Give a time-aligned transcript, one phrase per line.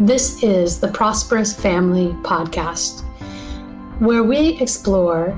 [0.00, 3.02] This is the Prosperous Family Podcast,
[3.98, 5.36] where we explore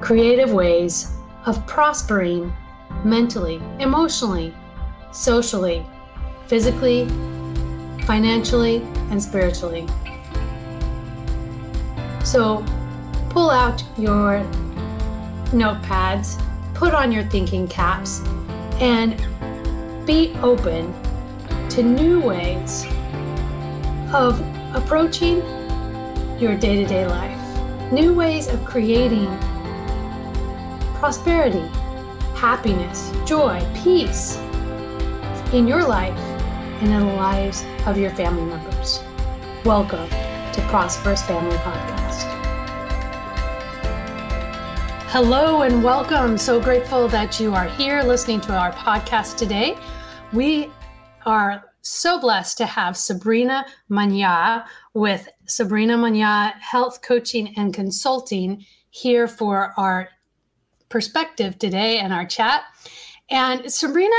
[0.00, 1.12] creative ways
[1.44, 2.52] of prospering
[3.04, 4.52] mentally, emotionally,
[5.12, 5.86] socially,
[6.48, 7.06] physically,
[8.06, 8.78] financially,
[9.12, 9.86] and spiritually.
[12.24, 12.66] So
[13.30, 14.42] pull out your
[15.52, 16.42] notepads,
[16.74, 18.20] put on your thinking caps,
[18.80, 19.16] and
[20.04, 20.92] be open
[21.68, 22.84] to new ways
[24.16, 24.40] of
[24.74, 25.42] approaching
[26.40, 29.26] your day to day life, new ways of creating
[30.94, 31.68] prosperity,
[32.34, 34.38] happiness, joy, peace
[35.52, 36.16] in your life
[36.80, 39.02] and in the lives of your family members.
[39.66, 42.22] Welcome to Prosperous Family Podcast.
[45.10, 46.38] Hello and welcome.
[46.38, 49.76] So grateful that you are here listening to our podcast today.
[50.32, 50.70] We
[51.26, 54.64] are so blessed to have Sabrina Magnan
[54.94, 60.08] with Sabrina Magnan Health Coaching and Consulting here for our
[60.88, 62.62] perspective today and our chat.
[63.30, 64.16] And Sabrina,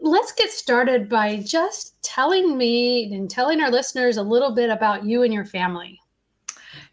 [0.00, 5.04] let's get started by just telling me and telling our listeners a little bit about
[5.04, 5.99] you and your family.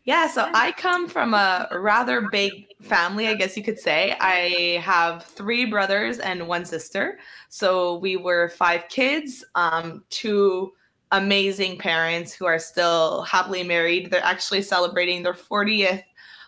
[0.07, 4.15] Yeah, so I come from a rather big family, I guess you could say.
[4.21, 7.19] I have three brothers and one sister.
[7.49, 10.71] So we were five kids, um, two
[11.11, 14.09] amazing parents who are still happily married.
[14.09, 16.03] They're actually celebrating their 40th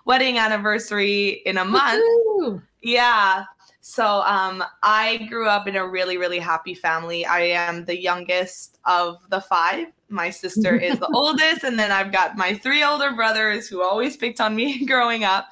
[0.06, 2.02] wedding anniversary in a month.
[2.02, 2.62] Woo-hoo!
[2.82, 3.44] Yeah.
[3.82, 7.26] So um, I grew up in a really, really happy family.
[7.26, 9.88] I am the youngest of the five.
[10.10, 14.18] My sister is the oldest, and then I've got my three older brothers who always
[14.18, 15.50] picked on me growing up.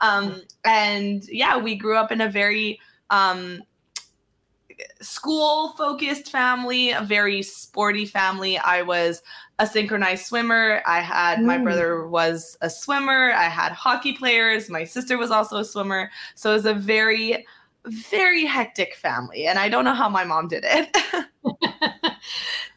[0.00, 3.62] Um, and yeah, we grew up in a very um,
[5.00, 8.58] school focused family, a very sporty family.
[8.58, 9.22] I was
[9.58, 10.82] a synchronized swimmer.
[10.86, 11.44] I had mm.
[11.44, 13.32] my brother was a swimmer.
[13.32, 14.68] I had hockey players.
[14.68, 16.10] My sister was also a swimmer.
[16.34, 17.46] So it was a very
[17.86, 20.96] very hectic family and I don't know how my mom did it.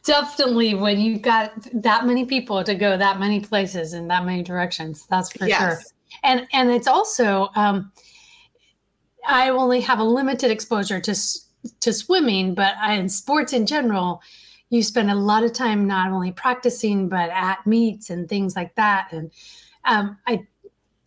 [0.07, 4.41] Definitely when you've got that many people to go that many places in that many
[4.41, 5.05] directions.
[5.09, 5.59] That's for yes.
[5.59, 5.81] sure.
[6.23, 7.91] And and it's also um
[9.27, 11.13] I only have a limited exposure to
[11.81, 14.21] to swimming, but in sports in general,
[14.69, 18.75] you spend a lot of time not only practicing but at meets and things like
[18.75, 19.09] that.
[19.11, 19.31] And
[19.85, 20.45] um, I,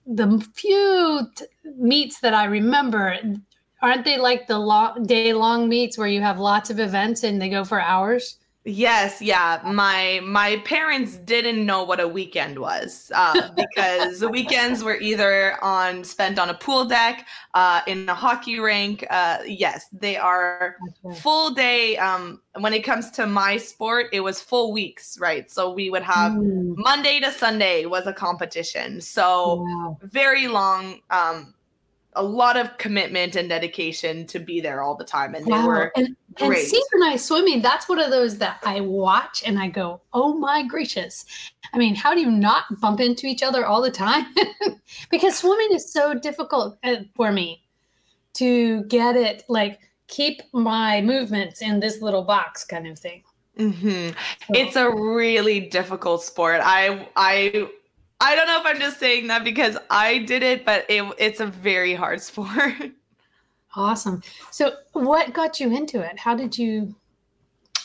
[0.07, 1.47] the few t-
[1.77, 3.17] meets that I remember,
[3.83, 7.41] aren't they like the long day long meets where you have lots of events and
[7.41, 8.37] they go for hours?
[8.65, 9.61] Yes, yeah.
[9.65, 15.63] My my parents didn't know what a weekend was uh, because the weekends were either
[15.65, 19.07] on spent on a pool deck, uh, in a hockey rink.
[19.09, 20.77] Uh, yes, they are
[21.17, 21.97] full day.
[21.97, 25.51] Um, when it comes to my sport, it was full weeks, right?
[25.51, 26.75] So we would have mm.
[26.77, 29.01] Monday to Sunday was a competition.
[29.01, 29.99] So wow.
[30.03, 31.01] very long.
[31.09, 31.55] Um,
[32.15, 35.61] a lot of commitment and dedication to be there all the time and wow.
[35.61, 39.69] they were and, and synchronized swimming that's one of those that i watch and i
[39.69, 41.25] go oh my gracious
[41.73, 44.27] i mean how do you not bump into each other all the time
[45.11, 47.63] because swimming is so difficult uh, for me
[48.35, 49.79] to get it like
[50.09, 53.23] keep my movements in this little box kind of thing
[53.57, 54.09] mm-hmm.
[54.09, 54.61] so.
[54.61, 57.69] it's a really difficult sport i i
[58.21, 61.41] I don't know if I'm just saying that because I did it, but it, it's
[61.41, 62.75] a very hard sport.
[63.75, 64.23] Awesome.
[64.51, 66.19] So, what got you into it?
[66.19, 66.95] How did you?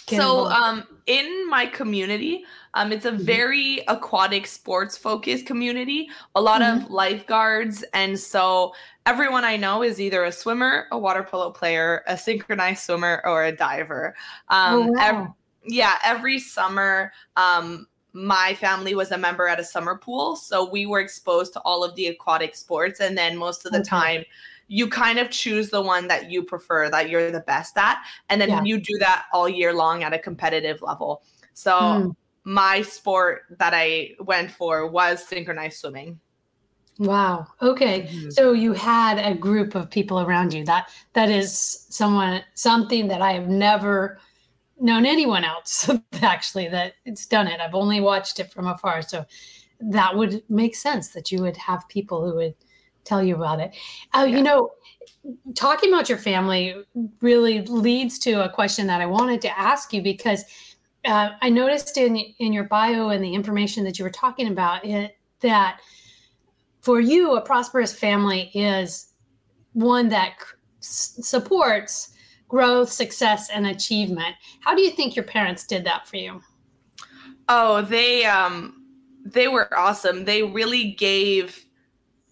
[0.07, 3.23] so, um, in my community, um, it's a mm-hmm.
[3.23, 6.09] very aquatic sports focused community.
[6.35, 6.85] A lot mm-hmm.
[6.85, 8.73] of lifeguards, and so
[9.05, 13.45] everyone I know is either a swimmer, a water polo player, a synchronized swimmer, or
[13.45, 14.15] a diver.
[14.49, 15.35] Um, oh, wow.
[15.63, 20.85] yeah, every summer, um, my family was a member at a summer pool so we
[20.85, 23.89] were exposed to all of the aquatic sports and then most of the okay.
[23.89, 24.23] time
[24.69, 27.97] you kind of choose the one that you prefer that you're the best at
[28.29, 28.63] and then yeah.
[28.63, 32.15] you do that all year long at a competitive level so mm.
[32.45, 36.17] my sport that i went for was synchronized swimming
[36.99, 38.29] wow okay mm-hmm.
[38.29, 43.21] so you had a group of people around you that that is someone something that
[43.21, 44.17] i have never
[44.79, 45.89] known anyone else
[46.21, 47.59] actually that it's done it.
[47.59, 49.01] I've only watched it from afar.
[49.01, 49.25] So
[49.79, 52.55] that would make sense that you would have people who would
[53.03, 53.75] tell you about it.
[54.13, 54.37] Uh, yeah.
[54.37, 54.71] You know,
[55.53, 56.75] talking about your family
[57.21, 60.43] really leads to a question that I wanted to ask you because
[61.05, 64.83] uh, I noticed in in your bio and the information that you were talking about
[64.83, 65.79] it, that
[66.81, 69.13] for you, a prosperous family is
[69.73, 70.35] one that
[70.79, 72.14] c- supports
[72.47, 74.35] growth, success, and achievement.
[74.61, 76.41] How do you think your parents did that for you?
[77.47, 78.83] Oh, they um
[79.25, 80.25] they were awesome.
[80.25, 81.65] They really gave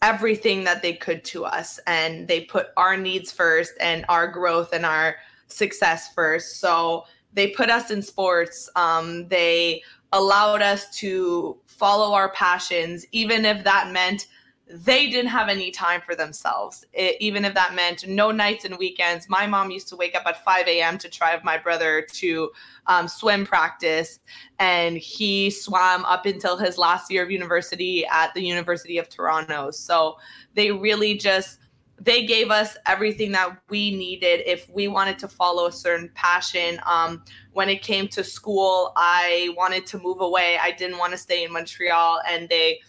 [0.02, 4.74] everything that they could to us and they put our needs first and our growth
[4.74, 5.16] and our
[5.48, 6.60] success first.
[6.60, 8.70] So they put us in sports.
[8.76, 9.82] Um, they
[10.12, 14.28] allowed us to follow our passions, even if that meant
[14.74, 18.76] they didn't have any time for themselves, it, even if that meant no nights and
[18.80, 19.30] weekends.
[19.30, 20.98] My mom used to wake up at 5 a.m.
[20.98, 22.50] to drive my brother to
[22.88, 24.20] um, swim practice,
[24.58, 29.70] and he swam up until his last year of university at the University of Toronto.
[29.70, 30.18] So
[30.56, 31.60] they really just
[32.02, 36.82] they gave us everything that we needed if we wanted to follow a certain passion.
[36.88, 40.58] Um, when it came to school, I wanted to move away.
[40.62, 42.80] I didn't want to stay in Montreal, and they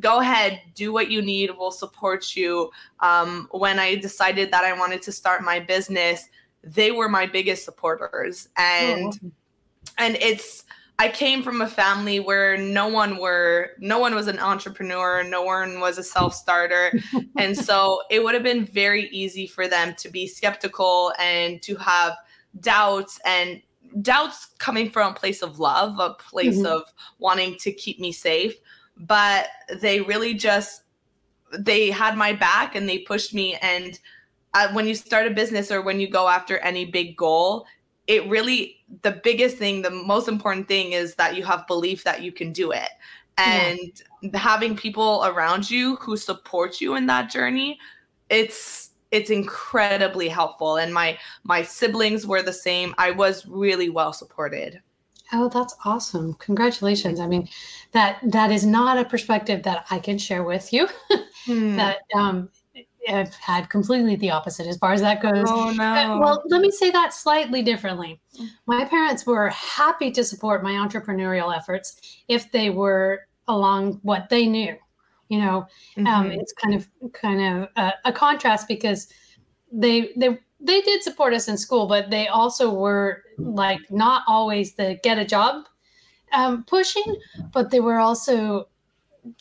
[0.00, 1.50] go ahead, do what you need.
[1.56, 2.70] We'll support you.
[3.00, 6.28] Um, when I decided that I wanted to start my business,
[6.62, 9.30] they were my biggest supporters, and oh.
[9.98, 10.64] and it's.
[10.98, 15.42] I came from a family where no one were no one was an entrepreneur, no
[15.42, 16.92] one was a self-starter.
[17.38, 21.74] and so it would have been very easy for them to be skeptical and to
[21.76, 22.14] have
[22.60, 23.62] doubts and
[24.02, 26.66] doubts coming from a place of love, a place mm-hmm.
[26.66, 26.82] of
[27.18, 28.54] wanting to keep me safe
[28.96, 29.48] but
[29.80, 30.82] they really just
[31.58, 33.56] they had my back and they pushed me.
[33.56, 33.98] And
[34.54, 37.66] uh, when you start a business or when you go after any big goal
[38.06, 42.22] it really the biggest thing the most important thing is that you have belief that
[42.22, 42.90] you can do it.
[43.38, 44.38] And yeah.
[44.38, 47.78] having people around you who support you in that journey
[48.28, 50.76] it's it's incredibly helpful.
[50.76, 52.94] And my my siblings were the same.
[52.98, 54.80] I was really well supported
[55.32, 56.34] Oh, that's awesome.
[56.34, 57.18] Congratulations.
[57.18, 57.48] I mean,
[57.92, 60.88] that that is not a perspective that I can share with you.
[61.44, 61.74] Hmm.
[61.74, 62.50] that um
[63.08, 65.48] I've had completely the opposite as far as that goes.
[65.48, 66.18] Oh no.
[66.20, 68.20] Well, let me say that slightly differently.
[68.66, 71.96] My parents were happy to support my entrepreneurial efforts
[72.28, 74.76] if they were along what they knew.
[75.28, 76.06] You know, um, mm-hmm.
[76.06, 79.08] um, it's kind of kind of a, a contrast because
[79.72, 84.74] they they they did support us in school, but they also were like not always
[84.74, 85.66] the get a job
[86.32, 87.16] um, pushing,
[87.52, 88.68] but they were also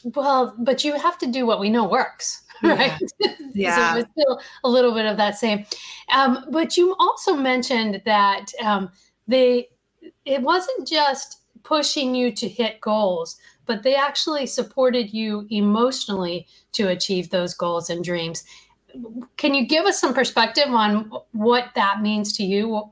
[0.03, 2.99] well, but you have to do what we know works, right?
[3.53, 3.75] Yeah.
[3.75, 5.65] so it was still a little bit of that same.
[6.13, 8.89] Um, but you also mentioned that um,
[9.27, 9.69] they
[10.25, 16.87] it wasn't just pushing you to hit goals, but they actually supported you emotionally to
[16.87, 18.45] achieve those goals and dreams
[19.37, 22.91] can you give us some perspective on what that means to you?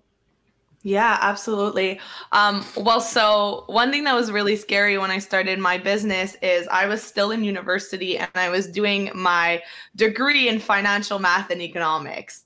[0.81, 1.99] Yeah, absolutely.
[2.31, 6.67] Um, well, so one thing that was really scary when I started my business is
[6.69, 9.61] I was still in university and I was doing my
[9.97, 12.45] degree in financial math and economics.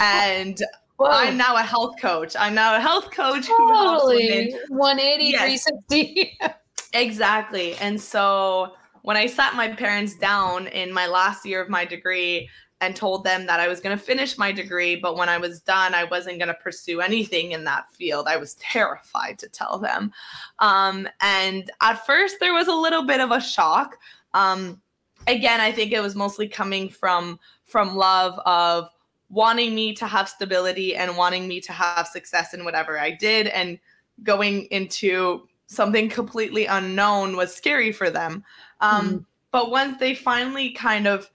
[0.00, 0.60] And
[0.96, 1.06] Whoa.
[1.08, 2.34] I'm now a health coach.
[2.36, 4.52] I'm now a health coach totally.
[4.68, 5.64] 180, yes.
[5.64, 6.38] 360.
[6.94, 7.74] exactly.
[7.76, 8.72] And so
[9.02, 12.48] when I sat my parents down in my last year of my degree,
[12.80, 15.60] and told them that I was going to finish my degree, but when I was
[15.60, 18.28] done, I wasn't going to pursue anything in that field.
[18.28, 20.12] I was terrified to tell them.
[20.60, 23.98] Um, and at first, there was a little bit of a shock.
[24.32, 24.80] Um,
[25.26, 28.88] again, I think it was mostly coming from from love of
[29.28, 33.48] wanting me to have stability and wanting me to have success in whatever I did,
[33.48, 33.78] and
[34.22, 38.44] going into something completely unknown was scary for them.
[38.80, 39.24] Um, mm.
[39.50, 41.30] But once they finally kind of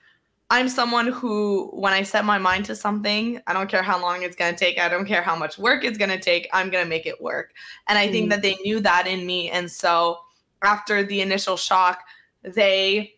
[0.50, 4.24] I'm someone who, when I set my mind to something, I don't care how long
[4.24, 4.80] it's going to take.
[4.80, 6.48] I don't care how much work it's going to take.
[6.54, 7.54] I'm going to make it work.
[7.88, 8.12] And I mm.
[8.12, 9.50] think that they knew that in me.
[9.50, 10.20] And so
[10.62, 12.02] after the initial shock,
[12.44, 13.16] they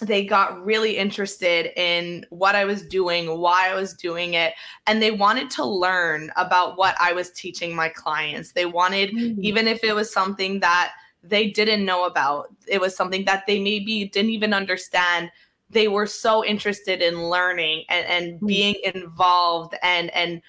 [0.00, 4.54] they got really interested in what I was doing, why I was doing it,
[4.86, 8.52] and they wanted to learn about what I was teaching my clients.
[8.52, 9.36] They wanted, mm.
[9.40, 10.92] even if it was something that
[11.24, 15.32] they didn't know about, it was something that they maybe didn't even understand
[15.70, 18.46] they were so interested in learning and, and hmm.
[18.46, 20.42] being involved and and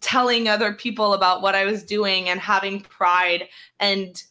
[0.00, 3.48] telling other people about what I was doing and having pride.
[3.80, 4.22] And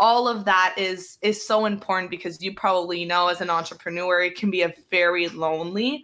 [0.00, 4.36] all of that is is so important because you probably know as an entrepreneur it
[4.36, 6.02] can be a very lonely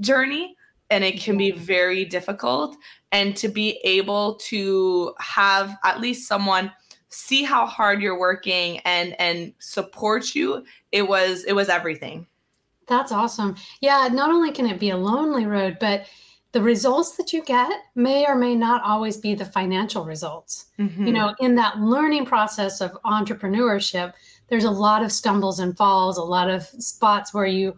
[0.00, 0.56] journey
[0.90, 2.76] and it can be very difficult.
[3.10, 6.72] And to be able to have at least someone
[7.08, 12.26] see how hard you're working and and support you it was it was everything
[12.86, 13.56] that's awesome.
[13.80, 16.06] Yeah, not only can it be a lonely road, but
[16.52, 20.66] the results that you get may or may not always be the financial results.
[20.78, 21.06] Mm-hmm.
[21.06, 24.12] You know, in that learning process of entrepreneurship,
[24.48, 27.74] there's a lot of stumbles and falls, a lot of spots where you,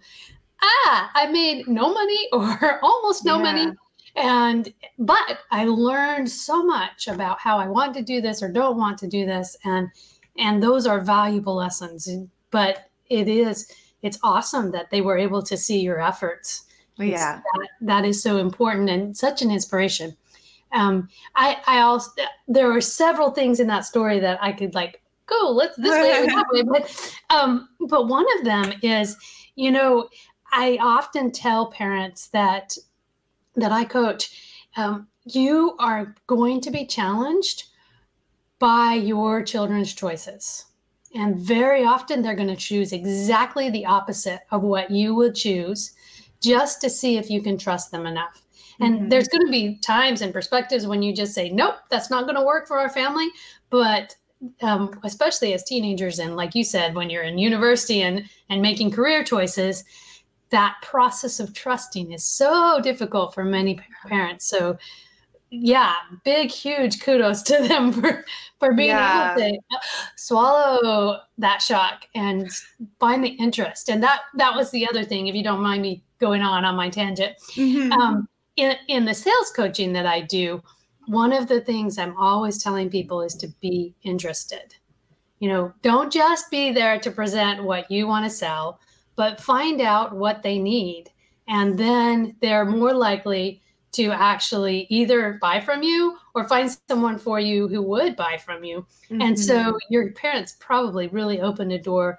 [0.61, 3.43] ah, I made no money or almost no yeah.
[3.43, 3.73] money.
[4.17, 8.77] And, but I learned so much about how I want to do this or don't
[8.77, 9.57] want to do this.
[9.65, 9.89] And
[10.37, 12.09] and those are valuable lessons
[12.55, 13.69] but it is
[14.05, 16.67] it's awesome that they were able to see your efforts.
[16.99, 17.41] Yeah.
[17.41, 20.15] that, that is so important and such an inspiration.
[20.73, 22.11] Um, I, I also
[22.47, 26.23] there were several things in that story that I could like go let's this way
[26.23, 29.17] or that way, but um, but one of them is
[29.55, 30.09] you know
[30.53, 32.77] I often tell parents that
[33.57, 37.65] that I coach um, you are going to be challenged
[38.59, 40.67] by your children's choices.
[41.15, 45.93] And very often they're going to choose exactly the opposite of what you would choose
[46.43, 48.43] just to see if you can trust them enough.
[48.81, 49.09] And mm-hmm.
[49.09, 52.35] there's going to be times and perspectives when you just say, nope, that's not going
[52.35, 53.29] to work for our family.
[53.71, 54.17] But
[54.61, 58.91] um, especially as teenagers, and like you said, when you're in university and, and making
[58.91, 59.85] career choices,
[60.51, 64.47] that process of trusting is so difficult for many parents.
[64.47, 64.77] So
[65.61, 65.95] yeah,
[66.25, 68.25] big, huge kudos to them for
[68.59, 69.37] for being yeah.
[69.37, 69.79] able to
[70.17, 72.51] swallow that shock and
[72.99, 73.89] find the interest.
[73.89, 75.27] And that that was the other thing.
[75.27, 77.93] If you don't mind me going on on my tangent, mm-hmm.
[77.93, 80.63] um, in in the sales coaching that I do,
[81.07, 84.75] one of the things I'm always telling people is to be interested.
[85.41, 88.81] You know, don't just be there to present what you want to sell,
[89.17, 91.11] but find out what they need,
[91.49, 93.61] and then they're more likely
[93.95, 98.65] to actually either buy from you or find someone for you who would buy from
[98.65, 98.87] you.
[99.11, 99.23] Mm-hmm.
[99.23, 99.77] And so mm-hmm.
[99.89, 102.19] your parents probably really opened a door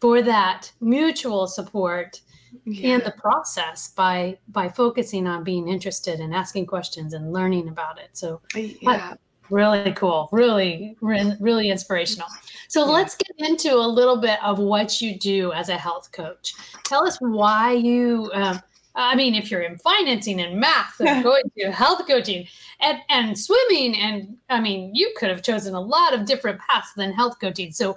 [0.00, 2.20] for that mutual support
[2.64, 2.94] yeah.
[2.94, 7.98] in the process by by focusing on being interested and asking questions and learning about
[7.98, 8.10] it.
[8.12, 9.14] So yeah.
[9.50, 12.28] really cool, really really inspirational.
[12.68, 12.92] So yeah.
[12.92, 16.54] let's get into a little bit of what you do as a health coach.
[16.84, 18.60] Tell us why you um,
[18.96, 22.46] I mean, if you're in financing and math and going to health coaching
[22.80, 26.92] and, and swimming, and I mean, you could have chosen a lot of different paths
[26.94, 27.72] than health coaching.
[27.72, 27.96] So,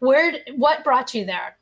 [0.00, 1.56] where, what brought you there?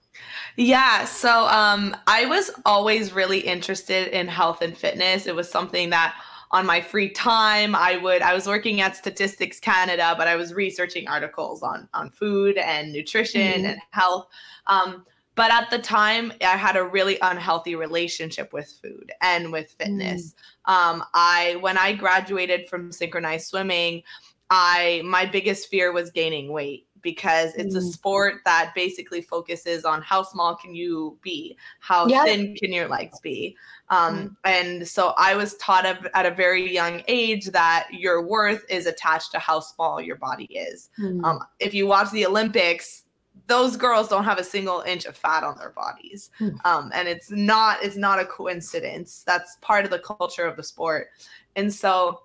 [0.56, 5.26] Yeah, so um, I was always really interested in health and fitness.
[5.26, 6.14] It was something that
[6.50, 10.54] on my free time i would i was working at statistics canada but i was
[10.54, 13.66] researching articles on on food and nutrition mm-hmm.
[13.66, 14.26] and health
[14.66, 15.04] um,
[15.38, 20.34] but at the time, I had a really unhealthy relationship with food and with fitness.
[20.66, 20.72] Mm.
[20.72, 24.02] Um, I when I graduated from synchronized swimming,
[24.50, 27.78] I my biggest fear was gaining weight because it's mm.
[27.78, 32.26] a sport that basically focuses on how small can you be, how yep.
[32.26, 33.56] thin can your legs be.
[33.90, 34.36] Um, mm.
[34.42, 39.30] And so I was taught at a very young age that your worth is attached
[39.32, 40.90] to how small your body is.
[40.98, 41.22] Mm.
[41.22, 43.04] Um, if you watch the Olympics,
[43.48, 46.30] those girls don't have a single inch of fat on their bodies.
[46.38, 46.50] Hmm.
[46.64, 49.24] um, and it's not it's not a coincidence.
[49.26, 51.08] That's part of the culture of the sport.
[51.56, 52.20] And so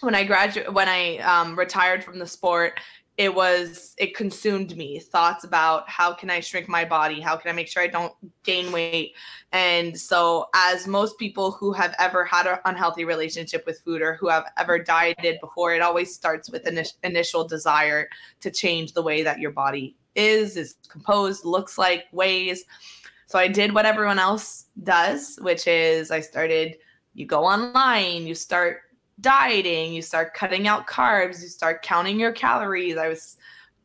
[0.00, 2.78] when i graduated when i um, retired from the sport
[3.16, 7.20] it was it consumed me thoughts about how can i shrink my body?
[7.20, 8.12] How can i make sure i don't
[8.44, 9.14] gain weight?
[9.50, 14.14] And so as most people who have ever had an unhealthy relationship with food or
[14.14, 18.08] who have ever dieted before it always starts with an initial desire
[18.38, 22.64] to change the way that your body is, is composed, looks like, weighs.
[23.26, 26.76] So I did what everyone else does, which is I started,
[27.14, 28.80] you go online, you start
[29.20, 32.96] dieting, you start cutting out carbs, you start counting your calories.
[32.96, 33.36] I was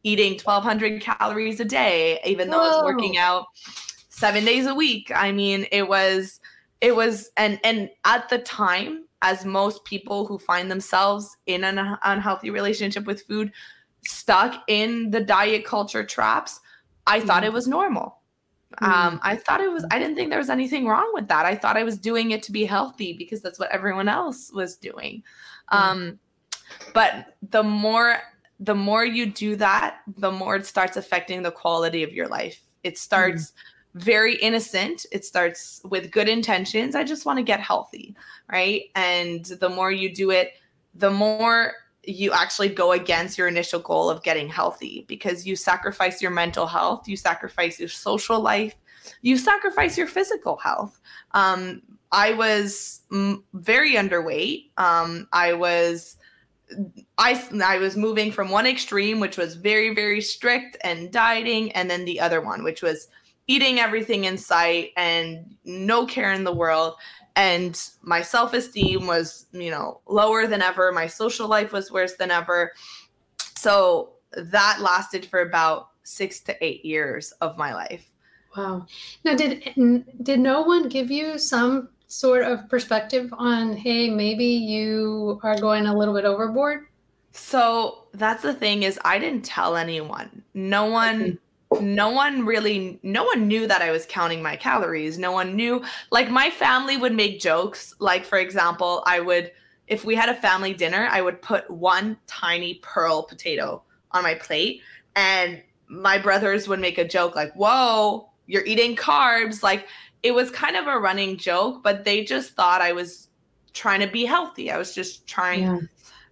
[0.04, 2.64] eating 1200 calories a day, even though Whoa.
[2.64, 3.46] I was working out
[4.10, 5.12] seven days a week.
[5.16, 6.40] I mean, it was,
[6.82, 11.98] it was, and, and at the time, as most people who find themselves in an
[12.04, 13.52] unhealthy relationship with food
[14.06, 16.60] stuck in the diet culture traps,
[17.06, 17.28] I mm-hmm.
[17.28, 18.20] thought it was normal.
[18.82, 18.92] Mm-hmm.
[18.92, 21.46] Um, I thought it was, I didn't think there was anything wrong with that.
[21.46, 24.76] I thought I was doing it to be healthy because that's what everyone else was
[24.78, 25.24] doing.
[25.72, 25.78] Mm-hmm.
[25.78, 26.20] Um,
[26.94, 28.18] but the more,
[28.60, 32.62] the more you do that, the more it starts affecting the quality of your life.
[32.84, 34.00] It starts mm-hmm.
[34.00, 35.06] very innocent.
[35.12, 36.96] It starts with good intentions.
[36.96, 38.16] I just want to get healthy.
[38.52, 38.86] Right.
[38.96, 40.54] And the more you do it,
[40.96, 41.74] the more
[42.06, 46.68] you actually go against your initial goal of getting healthy because you sacrifice your mental
[46.68, 48.76] health, you sacrifice your social life,
[49.22, 51.00] you sacrifice your physical health.
[51.32, 51.82] Um,
[52.12, 54.70] I was m- very underweight.
[54.78, 56.18] Um, I was.
[57.20, 61.88] I, I was moving from one extreme, which was very, very strict and dieting, and
[61.88, 63.10] then the other one, which was
[63.48, 66.96] eating everything in sight and no care in the world
[67.36, 70.92] and my self-esteem was you know lower than ever.
[70.92, 72.74] My social life was worse than ever.
[73.58, 78.06] So that lasted for about six to eight years of my life.
[78.56, 78.86] Wow.
[79.24, 79.74] Now did
[80.22, 85.88] did no one give you some sort of perspective on hey maybe you are going
[85.88, 86.88] a little bit overboard?
[87.32, 90.44] So that's the thing is i didn't tell anyone.
[90.54, 91.36] No one mm-hmm.
[91.82, 95.18] No one really no one knew that i was counting my calories.
[95.18, 99.52] No one knew like my family would make jokes like for example i would
[99.88, 104.36] if we had a family dinner i would put one tiny pearl potato on my
[104.36, 104.82] plate
[105.16, 109.64] and my brothers would make a joke like whoa you're eating carbs.
[109.64, 109.88] Like
[110.22, 113.30] it was kind of a running joke but they just thought i was
[113.74, 114.72] trying to be healthy.
[114.72, 115.80] I was just trying yeah.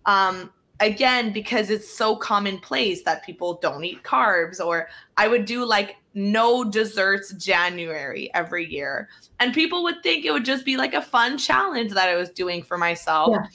[0.05, 5.63] um again because it's so commonplace that people don't eat carbs or i would do
[5.63, 9.07] like no desserts january every year
[9.39, 12.29] and people would think it would just be like a fun challenge that i was
[12.31, 13.45] doing for myself yeah.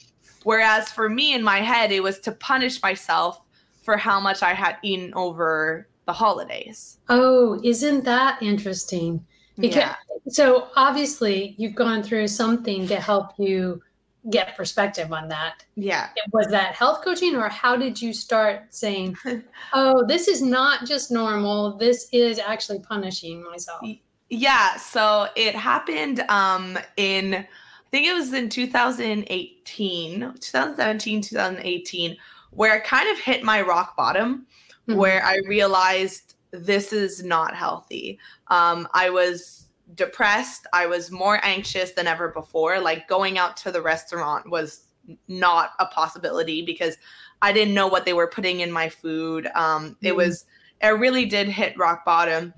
[0.45, 3.43] whereas for me in my head it was to punish myself
[3.83, 9.23] for how much i had eaten over the holidays oh isn't that interesting
[9.59, 9.95] because yeah.
[10.29, 13.83] so obviously you've gone through something to help you
[14.31, 15.65] get perspective on that.
[15.75, 16.09] Yeah.
[16.33, 19.17] Was that health coaching or how did you start saying,
[19.73, 21.77] oh, this is not just normal.
[21.77, 23.83] This is actually punishing myself?
[24.29, 24.77] Yeah.
[24.77, 27.47] So it happened um, in, I
[27.91, 32.17] think it was in 2018, 2017, 2018,
[32.51, 34.47] where it kind of hit my rock bottom,
[34.89, 34.99] mm-hmm.
[34.99, 38.19] where I realized this is not healthy.
[38.49, 40.67] Um, I was depressed.
[40.73, 42.81] I was more anxious than ever before.
[42.81, 44.89] Like going out to the restaurant was
[45.29, 46.97] not a possibility because
[47.43, 49.47] I didn't know what they were putting in my food.
[49.55, 49.97] Um, mm.
[50.03, 50.45] It was,
[50.83, 52.53] it really did hit rock bottom.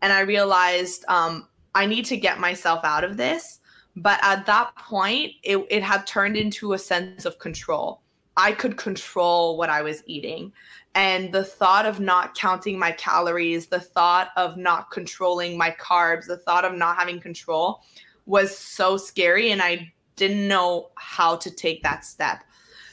[0.00, 3.60] And I realized um, I need to get myself out of this.
[3.96, 8.00] But at that point, it, it had turned into a sense of control.
[8.38, 10.52] I could control what I was eating.
[10.94, 16.26] And the thought of not counting my calories, the thought of not controlling my carbs,
[16.26, 17.82] the thought of not having control
[18.26, 19.50] was so scary.
[19.50, 22.44] And I didn't know how to take that step.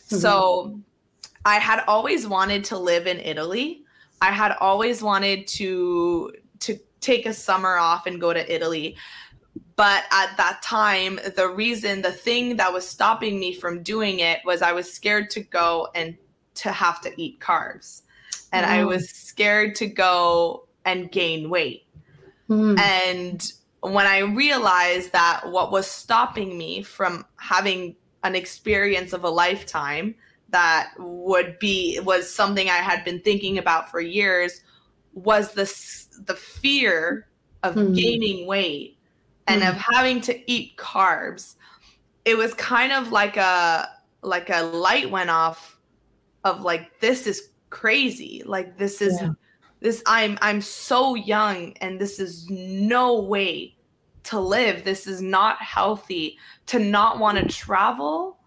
[0.07, 0.17] Mm-hmm.
[0.17, 0.79] So
[1.45, 3.83] I had always wanted to live in Italy.
[4.21, 8.95] I had always wanted to to take a summer off and go to Italy.
[9.75, 14.39] But at that time, the reason, the thing that was stopping me from doing it
[14.45, 16.17] was I was scared to go and
[16.55, 18.03] to have to eat carbs.
[18.53, 18.69] And mm.
[18.69, 21.85] I was scared to go and gain weight.
[22.49, 22.79] Mm.
[22.79, 29.29] And when I realized that what was stopping me from having an experience of a
[29.29, 30.15] lifetime
[30.49, 34.61] that would be was something I had been thinking about for years
[35.13, 37.27] was this the fear
[37.63, 37.95] of mm.
[37.95, 38.94] gaining weight
[39.47, 39.69] and mm.
[39.69, 41.55] of having to eat carbs.
[42.23, 43.89] It was kind of like a
[44.21, 45.79] like a light went off
[46.43, 49.31] of like this is crazy like this is yeah.
[49.81, 53.75] this i'm i'm so young and this is no way
[54.23, 58.39] to live this is not healthy to not want to travel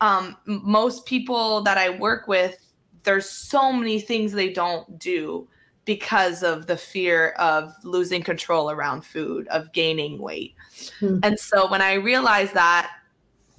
[0.00, 5.46] um most people that i work with there's so many things they don't do
[5.84, 10.54] because of the fear of losing control around food of gaining weight
[11.00, 11.18] mm.
[11.22, 12.90] and so when i realized that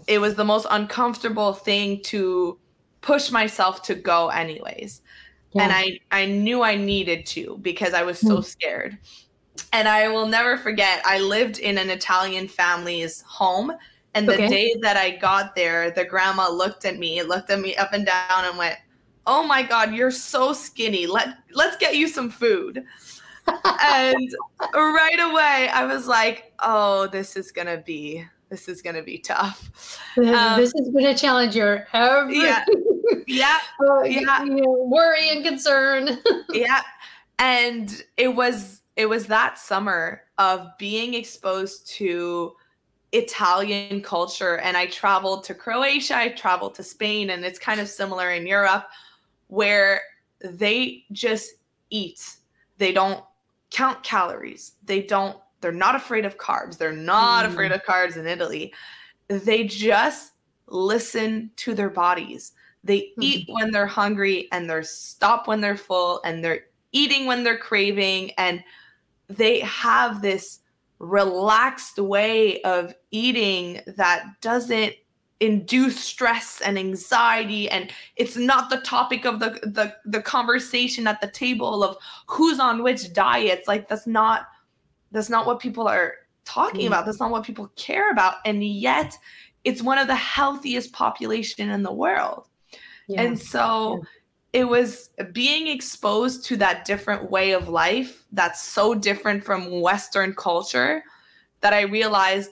[0.08, 2.58] it was the most uncomfortable thing to
[3.02, 5.02] push myself to go anyways.
[5.52, 5.64] Yeah.
[5.64, 8.44] And I I knew I needed to because I was so mm.
[8.44, 8.98] scared.
[9.72, 13.72] And I will never forget I lived in an Italian family's home
[14.16, 14.48] and the okay.
[14.48, 18.06] day that I got there, the grandma looked at me, looked at me up and
[18.06, 18.78] down and went,
[19.26, 21.08] "Oh my god, you're so skinny.
[21.08, 22.84] Let let's get you some food."
[23.46, 24.36] and
[24.74, 29.18] right away I was like, "Oh, this is going to be this is to be
[29.18, 30.00] tough.
[30.16, 32.64] Um, this is going to challenge your every yeah,
[33.26, 33.58] yeah,
[33.90, 34.44] uh, yeah.
[34.44, 36.20] You know, worry and concern.
[36.54, 36.82] yeah,
[37.40, 42.54] and it was it was that summer of being exposed to
[43.12, 47.90] Italian culture, and I traveled to Croatia, I traveled to Spain, and it's kind of
[47.90, 48.86] similar in Europe,
[49.54, 50.02] where
[50.44, 51.52] they just
[51.92, 52.38] eat.
[52.80, 53.24] They don't
[53.70, 54.74] count calories.
[54.84, 56.78] They don't they're not afraid of carbs.
[56.78, 57.50] They're not mm.
[57.50, 58.74] afraid of carbs in Italy.
[59.28, 60.34] They just
[60.68, 62.54] listen to their bodies.
[62.84, 63.14] They mm.
[63.22, 67.58] eat when they're hungry and they're stop when they're full and they're eating when they're
[67.58, 68.64] craving and
[69.30, 70.62] they have this
[70.98, 74.96] relaxed way of eating that doesn't
[75.44, 81.20] induce stress and anxiety and it's not the topic of the the the conversation at
[81.22, 84.48] the table of who's on which diets like that's not
[85.12, 86.88] that's not what people are talking mm.
[86.88, 87.06] about.
[87.06, 88.36] That's not what people care about.
[88.46, 89.18] And yet
[89.64, 92.48] it's one of the healthiest population in the world.
[93.08, 93.22] Yeah.
[93.22, 94.02] And so
[94.54, 94.62] yeah.
[94.62, 100.34] it was being exposed to that different way of life that's so different from Western
[100.34, 101.04] culture
[101.62, 102.52] that I realized,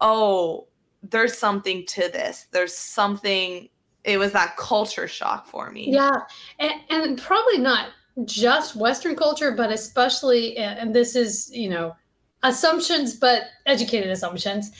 [0.00, 0.66] oh,
[1.02, 2.46] there's something to this.
[2.52, 3.68] There's something,
[4.04, 5.90] it was that culture shock for me.
[5.92, 6.10] Yeah.
[6.58, 7.88] And, and probably not
[8.24, 11.94] just Western culture, but especially, and this is, you know,
[12.42, 14.70] assumptions, but educated assumptions.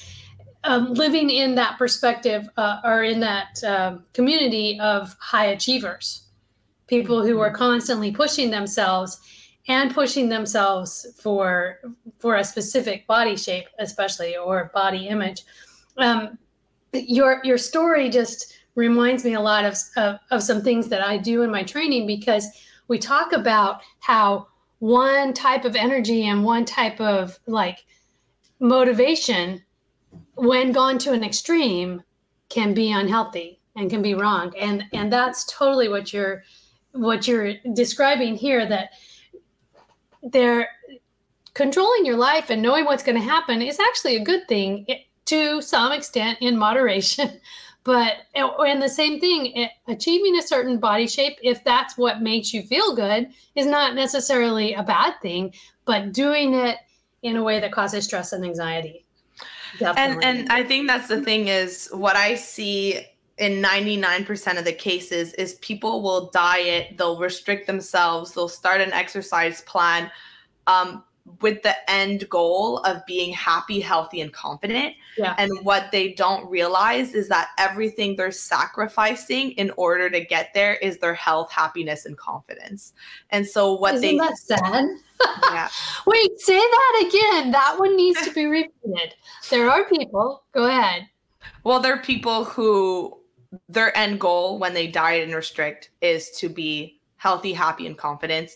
[0.64, 6.28] Um, living in that perspective uh, or in that um, community of high achievers,
[6.86, 9.20] people who are constantly pushing themselves
[9.66, 11.80] and pushing themselves for
[12.20, 15.42] for a specific body shape, especially or body image.
[15.98, 16.38] Um,
[16.92, 21.18] your your story just reminds me a lot of, of, of some things that I
[21.18, 22.46] do in my training because
[22.88, 27.84] we talk about how one type of energy and one type of like
[28.60, 29.62] motivation
[30.34, 32.02] when gone to an extreme
[32.48, 34.52] can be unhealthy and can be wrong.
[34.58, 36.42] And and that's totally what you're
[36.92, 38.90] what you're describing here that
[40.22, 40.68] they're
[41.54, 44.86] controlling your life and knowing what's going to happen is actually a good thing
[45.32, 47.40] to some extent in moderation
[47.84, 52.62] but and the same thing achieving a certain body shape if that's what makes you
[52.62, 55.52] feel good is not necessarily a bad thing
[55.86, 56.76] but doing it
[57.22, 59.06] in a way that causes stress and anxiety
[59.78, 60.22] definitely.
[60.22, 63.00] and and i think that's the thing is what i see
[63.38, 68.92] in 99% of the cases is people will diet they'll restrict themselves they'll start an
[68.92, 70.10] exercise plan
[70.66, 71.02] um,
[71.40, 74.94] with the end goal of being happy, healthy, and confident.
[75.16, 75.34] Yeah.
[75.38, 80.74] And what they don't realize is that everything they're sacrificing in order to get there
[80.76, 82.92] is their health, happiness, and confidence.
[83.30, 84.84] And so what Isn't they that sad?
[85.52, 85.68] yeah.
[86.06, 87.52] Wait, say that again.
[87.52, 89.14] That one needs to be repeated.
[89.50, 90.42] There are people.
[90.52, 91.08] Go ahead.
[91.64, 93.18] Well, there are people who
[93.68, 98.50] their end goal when they diet and restrict is to be healthy, happy, and confident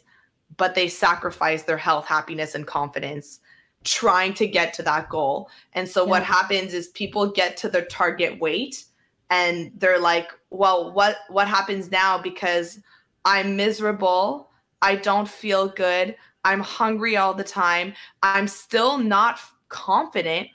[0.56, 3.40] but they sacrifice their health, happiness, and confidence
[3.84, 5.48] trying to get to that goal.
[5.72, 6.10] And so yeah.
[6.10, 8.84] what happens is people get to their target weight
[9.30, 12.80] and they're like, well, what what happens now because
[13.24, 14.50] I'm miserable,
[14.82, 20.48] I don't feel good, I'm hungry all the time, I'm still not confident.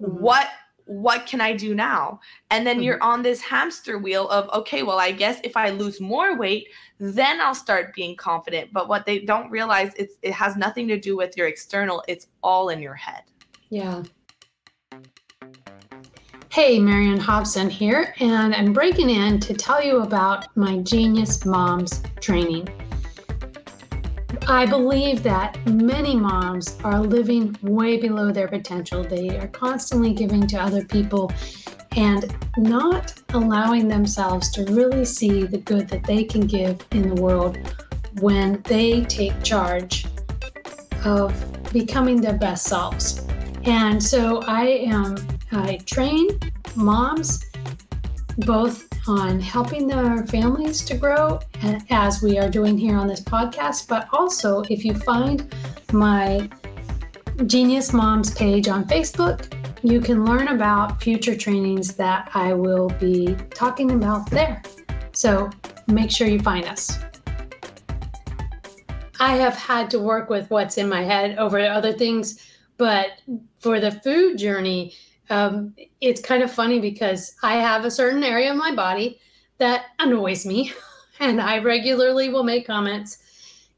[0.00, 0.22] Mm-hmm.
[0.22, 0.48] What
[0.86, 2.20] what can I do now?
[2.50, 2.84] And then mm-hmm.
[2.84, 6.68] you're on this hamster wheel of, okay, well, I guess if I lose more weight,
[6.98, 8.72] then I'll start being confident.
[8.72, 12.26] But what they don't realize, it's, it has nothing to do with your external, it's
[12.42, 13.22] all in your head.
[13.70, 14.02] Yeah.
[16.50, 22.02] Hey, Marian Hobson here, and I'm breaking in to tell you about my Genius Moms
[22.20, 22.68] training.
[24.48, 29.04] I believe that many moms are living way below their potential.
[29.04, 31.32] They are constantly giving to other people
[31.96, 37.20] and not allowing themselves to really see the good that they can give in the
[37.20, 37.58] world
[38.20, 40.06] when they take charge
[41.04, 41.34] of
[41.72, 43.26] becoming their best selves.
[43.64, 45.16] And so I am
[45.52, 46.28] I train
[46.74, 47.44] moms
[48.38, 51.40] both on helping their families to grow,
[51.90, 53.88] as we are doing here on this podcast.
[53.88, 55.54] But also, if you find
[55.92, 56.48] my
[57.46, 63.36] Genius Moms page on Facebook, you can learn about future trainings that I will be
[63.50, 64.62] talking about there.
[65.12, 65.50] So
[65.88, 66.98] make sure you find us.
[69.18, 72.44] I have had to work with what's in my head over other things,
[72.76, 73.20] but
[73.60, 74.94] for the food journey,
[75.30, 79.20] um, it's kind of funny because I have a certain area of my body
[79.58, 80.72] that annoys me,
[81.20, 83.18] and I regularly will make comments.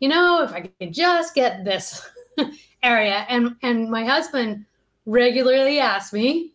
[0.00, 2.08] You know, if I could just get this
[2.82, 4.64] area, and and my husband
[5.06, 6.52] regularly asks me,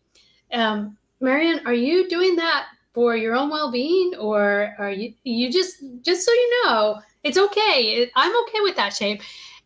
[0.52, 5.82] um, Marian, are you doing that for your own well-being, or are you you just
[6.02, 8.10] just so you know, it's okay.
[8.16, 9.22] I'm okay with that shape,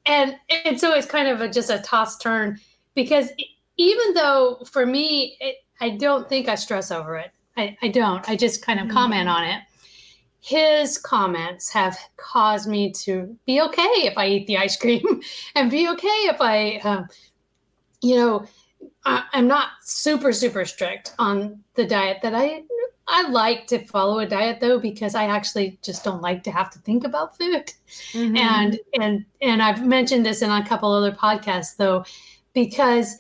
[0.07, 2.61] and and so it's kind of a, just a toss turn
[2.95, 3.31] because.
[3.39, 7.31] It, even though for me, it, I don't think I stress over it.
[7.57, 8.29] I, I don't.
[8.29, 8.97] I just kind of mm-hmm.
[8.97, 9.61] comment on it.
[10.41, 15.03] His comments have caused me to be okay if I eat the ice cream
[15.55, 17.05] and be okay if I, uh,
[18.03, 18.47] you know,
[19.07, 22.63] I, I'm not super, super strict on the diet that I
[23.07, 26.71] I like to follow a diet though because I actually just don't like to have
[26.71, 27.73] to think about food.
[28.13, 28.37] Mm-hmm.
[28.37, 32.05] And and and I've mentioned this in a couple other podcasts though
[32.55, 33.19] because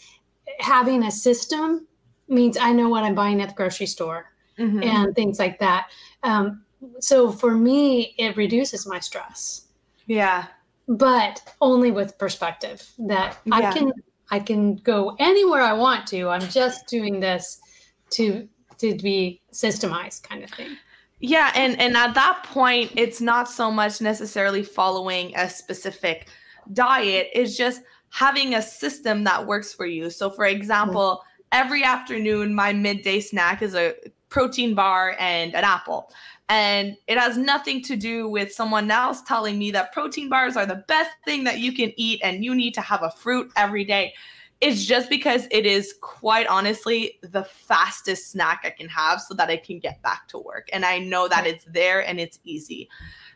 [0.60, 1.86] having a system
[2.28, 4.82] means I know what I'm buying at the grocery store mm-hmm.
[4.82, 5.88] and things like that.
[6.22, 6.64] Um,
[7.00, 9.66] so for me, it reduces my stress.
[10.06, 10.46] Yeah.
[10.86, 13.54] But only with perspective that yeah.
[13.56, 13.92] I can
[14.30, 16.28] I can go anywhere I want to.
[16.28, 17.60] I'm just doing this
[18.10, 20.76] to to be systemized kind of thing.
[21.20, 26.28] Yeah, and and at that point, it's not so much necessarily following a specific
[26.72, 27.28] diet.
[27.32, 27.82] It's just
[28.14, 30.08] having a system that works for you.
[30.08, 33.92] So, for example, every afternoon, my midday snack is a
[34.28, 36.12] protein bar and an apple.
[36.48, 40.64] And it has nothing to do with someone else telling me that protein bars are
[40.64, 43.84] the best thing that you can eat and you need to have a fruit every
[43.84, 44.14] day.
[44.60, 49.48] It's just because it is quite honestly the fastest snack I can have so that
[49.48, 50.68] I can get back to work.
[50.72, 52.88] And I know that it's there and it's easy.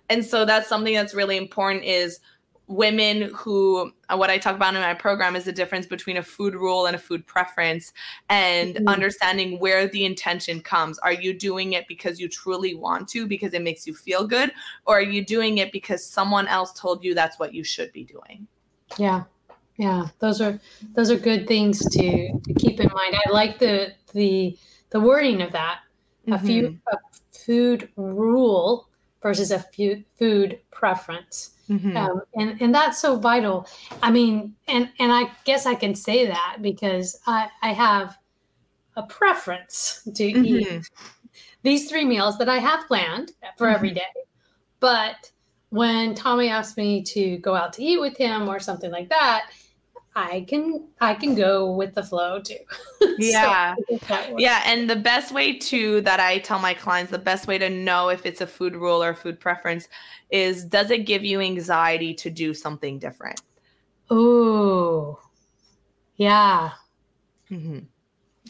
[0.08, 2.20] And so that's something that's really important is
[2.68, 6.22] women who uh, what I talk about in my program is the difference between a
[6.22, 7.92] food rule and a food preference
[8.28, 8.88] and mm-hmm.
[8.88, 10.98] understanding where the intention comes.
[10.98, 14.52] Are you doing it because you truly want to because it makes you feel good
[14.86, 18.04] or are you doing it because someone else told you that's what you should be
[18.04, 18.46] doing?
[18.98, 19.24] Yeah.
[19.76, 20.58] Yeah, those are
[20.94, 23.14] those are good things to, to keep in mind.
[23.14, 24.58] I like the the
[24.90, 25.82] the wording of that.
[26.26, 26.32] Mm-hmm.
[26.32, 26.96] A few a
[27.30, 28.88] food rule
[29.22, 31.96] versus a few food preference Mm-hmm.
[31.96, 33.66] Um, and and that's so vital.
[34.02, 38.16] I mean, and and I guess I can say that because I I have
[38.96, 40.44] a preference to mm-hmm.
[40.44, 40.90] eat
[41.62, 43.76] these three meals that I have planned for mm-hmm.
[43.76, 44.02] every day.
[44.80, 45.30] But
[45.70, 49.50] when Tommy asks me to go out to eat with him or something like that,
[50.18, 52.58] I can I can go with the flow too.
[53.18, 53.74] Yeah.
[54.06, 57.58] so yeah, and the best way to that I tell my clients the best way
[57.58, 59.88] to know if it's a food rule or food preference
[60.30, 63.40] is does it give you anxiety to do something different?
[64.10, 65.20] Oh.
[66.16, 66.72] Yeah.
[67.50, 67.78] Mm-hmm.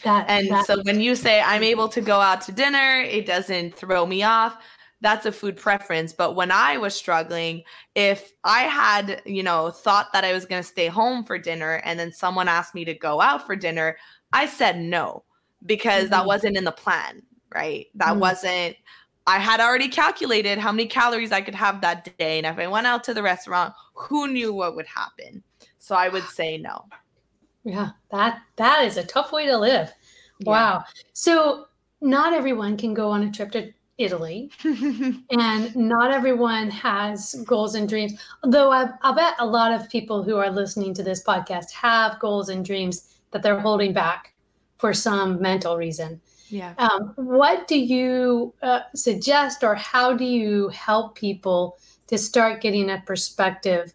[0.04, 3.26] That, and that, so when you say I'm able to go out to dinner, it
[3.26, 4.56] doesn't throw me off
[5.00, 6.12] that's a food preference.
[6.12, 7.62] But when I was struggling,
[7.94, 11.80] if I had, you know, thought that I was going to stay home for dinner
[11.84, 13.96] and then someone asked me to go out for dinner,
[14.32, 15.24] I said no
[15.66, 16.12] because mm-hmm.
[16.12, 17.22] that wasn't in the plan,
[17.54, 17.86] right?
[17.94, 18.20] That mm-hmm.
[18.20, 18.76] wasn't,
[19.26, 22.38] I had already calculated how many calories I could have that day.
[22.38, 25.42] And if I went out to the restaurant, who knew what would happen?
[25.78, 26.86] So I would say no.
[27.64, 29.92] Yeah, that that is a tough way to live.
[30.40, 30.50] Yeah.
[30.50, 30.84] Wow.
[31.12, 31.66] So
[32.00, 37.88] not everyone can go on a trip to Italy, and not everyone has goals and
[37.88, 38.18] dreams.
[38.44, 42.20] Though I, I'll bet a lot of people who are listening to this podcast have
[42.20, 44.34] goals and dreams that they're holding back
[44.78, 46.20] for some mental reason.
[46.48, 46.74] Yeah.
[46.78, 52.90] Um, what do you uh, suggest, or how do you help people to start getting
[52.90, 53.92] a perspective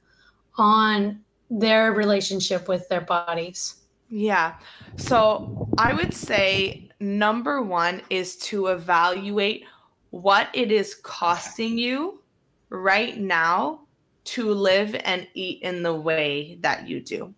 [0.57, 3.77] on their relationship with their bodies?
[4.09, 4.55] Yeah.
[4.97, 9.65] So I would say number one is to evaluate
[10.13, 12.21] what it is costing you
[12.69, 13.79] right now
[14.23, 17.33] to live and eat in the way that you do.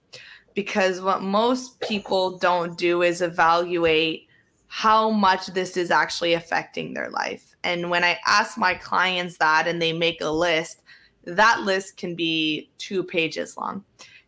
[0.56, 4.28] Because what most people don't do is evaluate
[4.68, 7.56] how much this is actually affecting their life.
[7.64, 10.82] And when I ask my clients that and they make a list,
[11.24, 13.86] that list can be two pages long.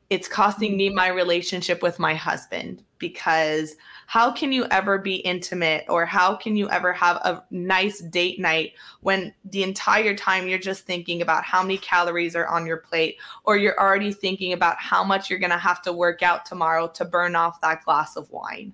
[0.10, 3.76] It's costing me my relationship with my husband because
[4.08, 8.40] how can you ever be intimate or how can you ever have a nice date
[8.40, 12.78] night when the entire time you're just thinking about how many calories are on your
[12.78, 16.46] plate or you're already thinking about how much you're going to have to work out
[16.46, 18.74] tomorrow to burn off that glass of wine?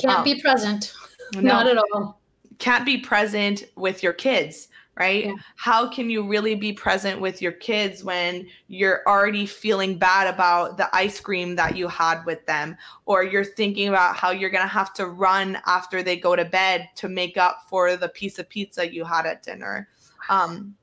[0.00, 0.92] Can't um, be present.
[1.34, 2.20] no, not at all.
[2.58, 5.26] Can't be present with your kids right?
[5.26, 5.34] Yeah.
[5.56, 10.76] How can you really be present with your kids when you're already feeling bad about
[10.76, 12.76] the ice cream that you had with them,
[13.06, 16.44] or you're thinking about how you're going to have to run after they go to
[16.44, 19.88] bed to make up for the piece of pizza you had at dinner?
[20.28, 20.76] Um,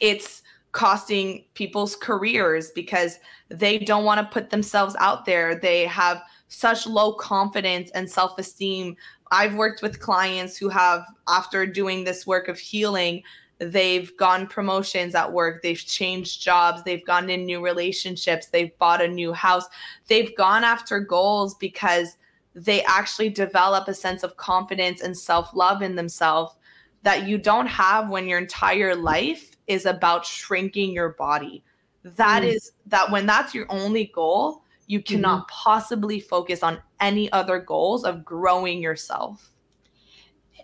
[0.00, 5.54] it's costing people's careers because they don't want to put themselves out there.
[5.54, 8.96] They have such low confidence and self esteem
[9.30, 13.22] I've worked with clients who have, after doing this work of healing,
[13.58, 19.02] they've gone promotions at work, they've changed jobs, they've gone in new relationships, they've bought
[19.02, 19.66] a new house,
[20.08, 22.16] they've gone after goals because
[22.54, 26.54] they actually develop a sense of confidence and self love in themselves
[27.02, 31.62] that you don't have when your entire life is about shrinking your body.
[32.02, 32.54] That mm.
[32.54, 35.70] is that when that's your only goal, you cannot mm-hmm.
[35.70, 39.52] possibly focus on any other goals of growing yourself.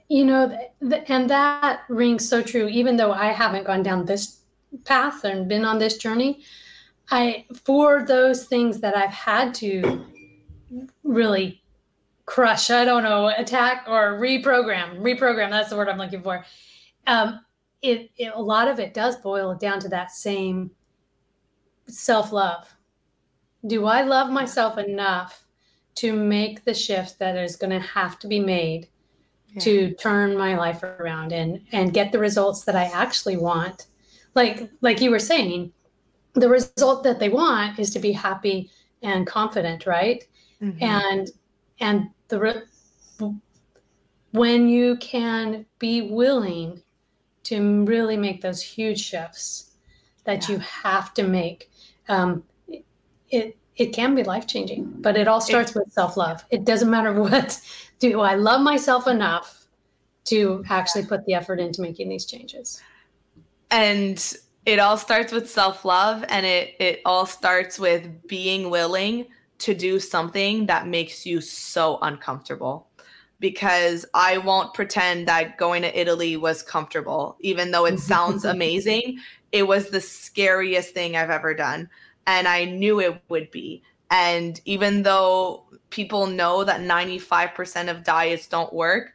[0.09, 2.69] You know th- th- and that rings so true.
[2.69, 4.41] Even though i haven't gone down this
[4.85, 6.43] path and been on this journey
[7.11, 10.05] i for those things that i've had to
[11.03, 11.63] really
[12.27, 16.45] crush i don't know attack or reprogram reprogram that's the word i'm looking for
[17.07, 17.41] um,
[17.83, 20.71] it, it a lot of it does boil down to that same
[21.87, 22.75] self-love
[23.66, 25.44] do I love myself enough
[25.96, 28.88] to make the shift that is going to have to be made
[29.48, 29.61] yeah.
[29.62, 33.87] to turn my life around and and get the results that I actually want?
[34.35, 35.72] Like like you were saying,
[36.35, 38.70] the result that they want is to be happy
[39.03, 40.24] and confident, right?
[40.61, 40.83] Mm-hmm.
[40.83, 41.31] And
[41.81, 42.64] and the
[44.33, 46.83] when you can be willing
[47.44, 49.70] to really make those huge shifts
[50.24, 50.57] that yeah.
[50.57, 51.70] you have to make,
[52.09, 52.42] um,
[53.31, 54.85] it it can be life changing.
[55.01, 56.45] But it all starts it, with self love.
[56.51, 57.61] It doesn't matter what.
[57.99, 59.67] Do I love myself enough
[60.25, 62.83] to actually put the effort into making these changes?
[63.71, 69.27] And it all starts with self love, and it it all starts with being willing
[69.59, 72.89] to do something that makes you so uncomfortable
[73.41, 79.19] because I won't pretend that going to Italy was comfortable, even though it sounds amazing.
[79.53, 81.89] It was the scariest thing I've ever done.
[82.27, 83.83] And I knew it would be.
[84.11, 89.13] And even though people know that 95% of diets don't work,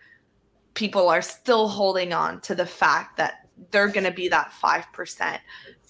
[0.74, 5.40] people are still holding on to the fact that they're going to be that 5%.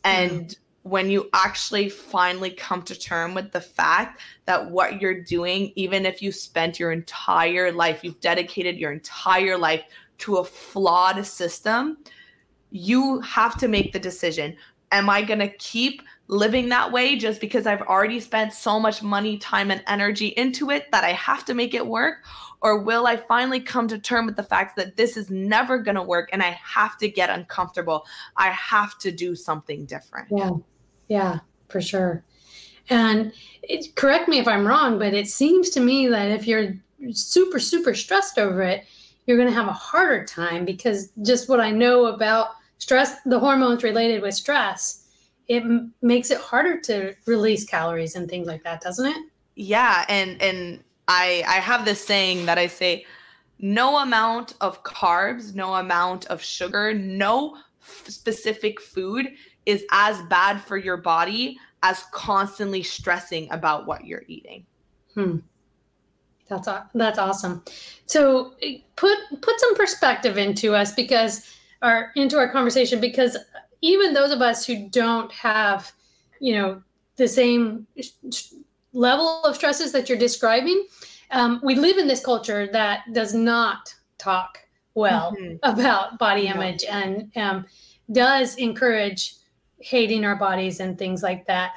[0.03, 5.71] And when you actually finally come to term with the fact that what you're doing
[5.75, 9.83] even if you spent your entire life you've dedicated your entire life
[10.17, 11.97] to a flawed system
[12.71, 14.55] you have to make the decision
[14.91, 19.01] am i going to keep living that way just because i've already spent so much
[19.01, 22.23] money time and energy into it that i have to make it work?
[22.61, 25.95] Or will i finally come to term with the fact that this is never going
[25.95, 28.05] to work and i have to get uncomfortable?
[28.37, 30.27] I have to do something different.
[30.31, 30.51] Yeah.
[31.07, 32.23] Yeah, for sure.
[32.89, 36.75] And it, correct me if I'm wrong, but it seems to me that if you're
[37.11, 38.85] super, super stressed over it,
[39.25, 43.39] you're going to have a harder time because just what I know about stress, the
[43.39, 44.98] hormones related with stress,
[45.49, 45.63] it
[46.01, 49.17] makes it harder to release calories and things like that, doesn't it?
[49.55, 53.05] Yeah, and and I I have this saying that I say
[53.57, 59.27] no amount of carbs, no amount of sugar, no f- specific food
[59.65, 64.65] is as bad for your body as constantly stressing about what you're eating.
[65.15, 65.37] Hmm.
[66.47, 67.63] That's that's awesome.
[68.05, 68.53] So
[68.95, 73.37] put put some perspective into us because or into our conversation because
[73.81, 75.91] even those of us who don't have,
[76.39, 76.81] you know,
[77.15, 77.87] the same
[78.93, 80.85] level of stresses that you're describing,
[81.31, 84.59] um, we live in this culture that does not talk
[84.95, 85.55] well mm-hmm.
[85.63, 86.99] about body image yeah.
[86.99, 87.65] and um,
[88.11, 89.35] does encourage
[89.79, 91.73] hating our bodies and things like that.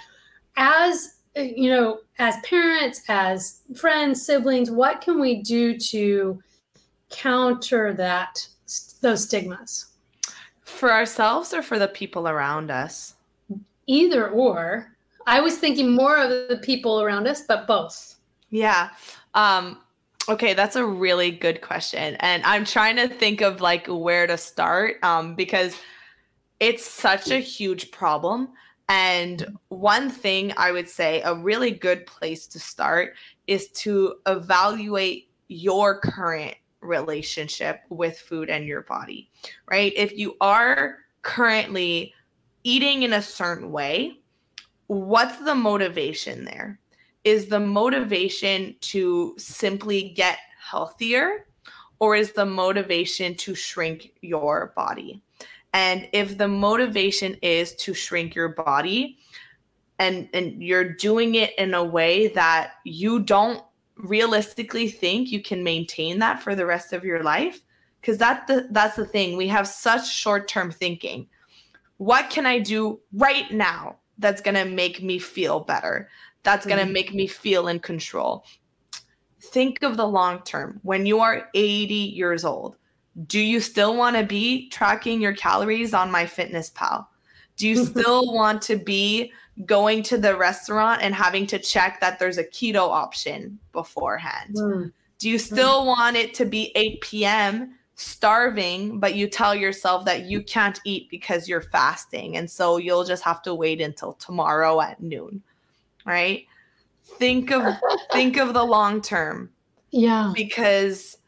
[0.57, 6.43] As you know, as parents, as friends, siblings, what can we do to
[7.11, 8.47] counter that
[9.01, 9.92] those stigmas?
[10.73, 13.15] For ourselves or for the people around us?
[13.87, 14.93] Either or.
[15.27, 18.17] I was thinking more of the people around us, but both.
[18.51, 18.91] Yeah.
[19.35, 19.79] Um,
[20.29, 22.17] okay, that's a really good question.
[22.21, 25.77] And I'm trying to think of like where to start um, because
[26.59, 28.49] it's such a huge problem.
[28.89, 33.15] And one thing I would say a really good place to start
[33.47, 39.31] is to evaluate your current relationship with food and your body,
[39.71, 39.93] right?
[39.97, 42.13] If you are currently
[42.65, 44.21] eating in a certain way,
[44.87, 46.79] what's the motivation there?
[47.25, 51.47] Is the motivation to simply get healthier
[52.01, 55.23] or is the motivation to shrink your body?
[55.73, 59.19] And if the motivation is to shrink your body
[59.99, 63.63] and and you're doing it in a way that you don't
[64.03, 67.61] realistically think you can maintain that for the rest of your life,
[68.01, 69.37] because that the, that's the thing.
[69.37, 71.29] We have such short-term thinking.
[71.97, 76.09] What can I do right now that's going to make me feel better?
[76.43, 76.93] That's going to mm-hmm.
[76.93, 78.45] make me feel in control.
[79.41, 80.81] Think of the long term.
[80.83, 82.77] When you are 80 years old,
[83.27, 87.07] do you still want to be tracking your calories on MyFitnessPal?
[87.57, 89.33] Do you still want to be
[89.67, 94.57] going to the restaurant and having to check that there's a keto option beforehand?
[94.57, 94.93] Mm.
[95.19, 95.87] Do you still mm.
[95.87, 97.75] want it to be 8 p.m.
[97.95, 102.37] starving, but you tell yourself that you can't eat because you're fasting?
[102.37, 105.43] And so you'll just have to wait until tomorrow at noon,
[106.05, 106.47] right?
[107.05, 107.75] Think of
[108.13, 109.51] think of the long term.
[109.91, 110.33] Yeah.
[110.35, 111.19] Because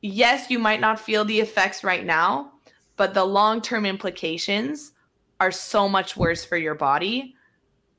[0.00, 2.52] yes, you might not feel the effects right now,
[2.96, 4.92] but the long term implications
[5.40, 7.34] are so much worse for your body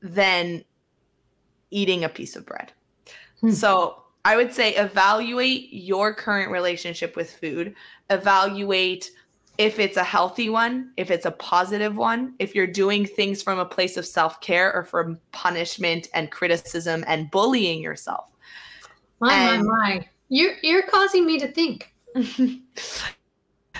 [0.02, 0.64] than
[1.70, 2.72] eating a piece of bread.
[3.40, 3.50] Hmm.
[3.50, 7.74] So I would say evaluate your current relationship with food,
[8.10, 9.10] evaluate
[9.58, 13.58] if it's a healthy one, if it's a positive one, if you're doing things from
[13.58, 18.26] a place of self care or from punishment and criticism and bullying yourself.
[19.20, 20.08] My, and, my, my.
[20.28, 21.92] You're, you're causing me to think.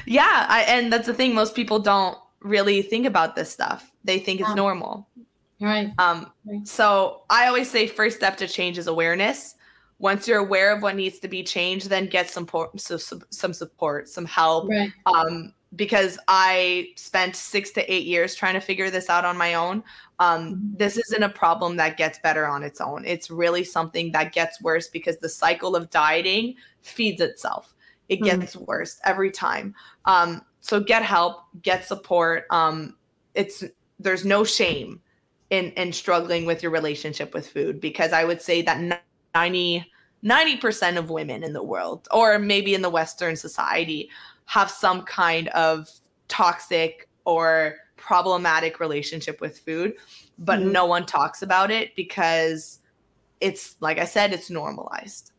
[0.06, 1.34] yeah, I, and that's the thing.
[1.34, 3.90] Most people don't really think about this stuff.
[4.04, 5.08] They think it's normal.
[5.60, 5.92] Right.
[5.98, 6.32] Um.
[6.44, 6.66] Right.
[6.66, 9.56] So I always say first step to change is awareness.
[9.98, 12.96] once you're aware of what needs to be changed then get some so,
[13.30, 14.92] some support some help right.
[15.06, 19.54] um, because i spent six to eight years trying to figure this out on my
[19.54, 19.82] own
[20.20, 20.76] um, mm-hmm.
[20.76, 24.60] this isn't a problem that gets better on its own it's really something that gets
[24.62, 27.74] worse because the cycle of dieting feeds itself
[28.08, 28.40] it mm-hmm.
[28.40, 28.64] gets mm-hmm.
[28.64, 29.74] worse every time
[30.06, 32.94] um, so get help get support um,
[33.34, 33.64] it's
[33.98, 35.00] there's no shame
[35.50, 39.02] in in struggling with your relationship with food because i would say that
[39.34, 39.90] 90
[40.24, 44.10] 90% of women in the world or maybe in the western society
[44.46, 45.88] have some kind of
[46.26, 49.94] toxic or problematic relationship with food
[50.38, 50.72] but mm-hmm.
[50.72, 52.80] no one talks about it because
[53.40, 55.32] it's like i said it's normalized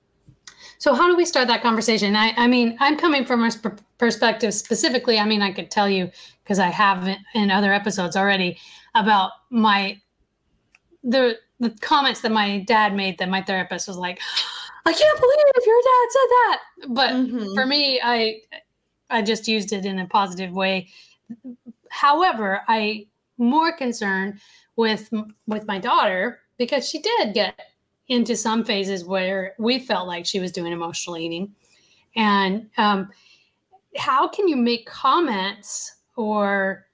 [0.80, 3.80] so how do we start that conversation i, I mean i'm coming from a sp-
[3.97, 6.09] perspective specifically i mean i could tell you
[6.43, 8.57] because i have in other episodes already
[8.95, 9.99] about my
[11.03, 14.19] the the comments that my dad made that my therapist was like
[14.86, 16.61] I can't believe your dad said that.
[16.89, 17.53] But mm-hmm.
[17.53, 18.41] for me, I
[19.09, 20.88] I just used it in a positive way.
[21.89, 23.07] However, I
[23.38, 24.39] more concerned
[24.75, 25.09] with
[25.47, 27.59] with my daughter because she did get
[28.10, 31.53] into some phases where we felt like she was doing emotional eating,
[32.16, 33.10] and um,
[33.97, 36.86] how can you make comments or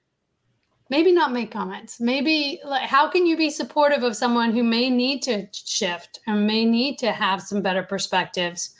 [0.88, 4.88] maybe not make comments maybe like how can you be supportive of someone who may
[4.88, 8.76] need to shift and may need to have some better perspectives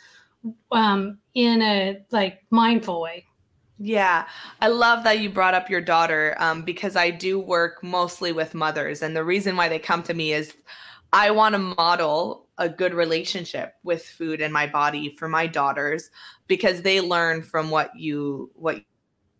[0.72, 3.24] um, in a like mindful way?
[3.78, 4.26] Yeah,
[4.60, 8.54] I love that you brought up your daughter um, because I do work mostly with
[8.54, 9.02] mothers.
[9.02, 10.54] And the reason why they come to me is
[11.16, 16.10] I want to model a good relationship with food and my body for my daughters
[16.46, 18.82] because they learn from what you what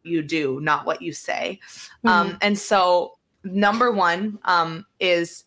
[0.02, 1.60] you do, not what you say.
[1.98, 2.08] Mm-hmm.
[2.08, 5.44] Um, and so, number one um, is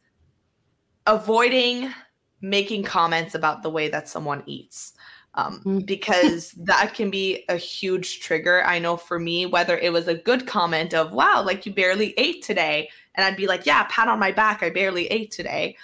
[1.07, 1.91] avoiding
[2.41, 4.93] making comments about the way that someone eats.
[5.33, 5.79] Um, mm-hmm.
[5.85, 8.63] because that can be a huge trigger.
[8.65, 12.13] I know for me, whether it was a good comment of, wow, like you barely
[12.17, 12.87] ate today.
[13.15, 15.75] And I'd be like, yeah, pat on my back, I barely ate today.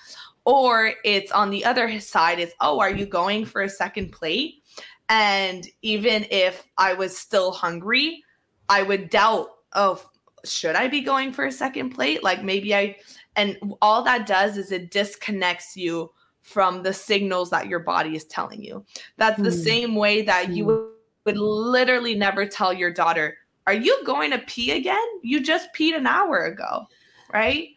[0.46, 4.64] Or it's on the other side, is, oh, are you going for a second plate?
[5.10, 8.24] And even if I was still hungry,
[8.70, 10.02] I would doubt, oh,
[10.44, 12.24] should I be going for a second plate?
[12.24, 12.98] Like maybe I,
[13.36, 18.26] and all that does is it disconnects you from the signals that your body is
[18.26, 18.86] telling you.
[19.18, 19.64] That's the mm.
[19.64, 20.90] same way that you would,
[21.26, 23.36] would literally never tell your daughter,
[23.66, 25.06] Are you going to pee again?
[25.24, 26.86] You just peed an hour ago,
[27.34, 27.70] right?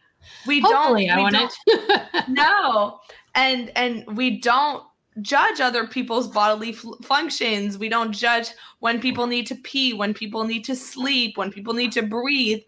[0.45, 1.19] We Hopefully don't.
[1.19, 2.99] I we don't no.
[3.35, 4.83] And and we don't
[5.21, 7.77] judge other people's bodily f- functions.
[7.77, 11.73] We don't judge when people need to pee, when people need to sleep, when people
[11.73, 12.61] need to breathe.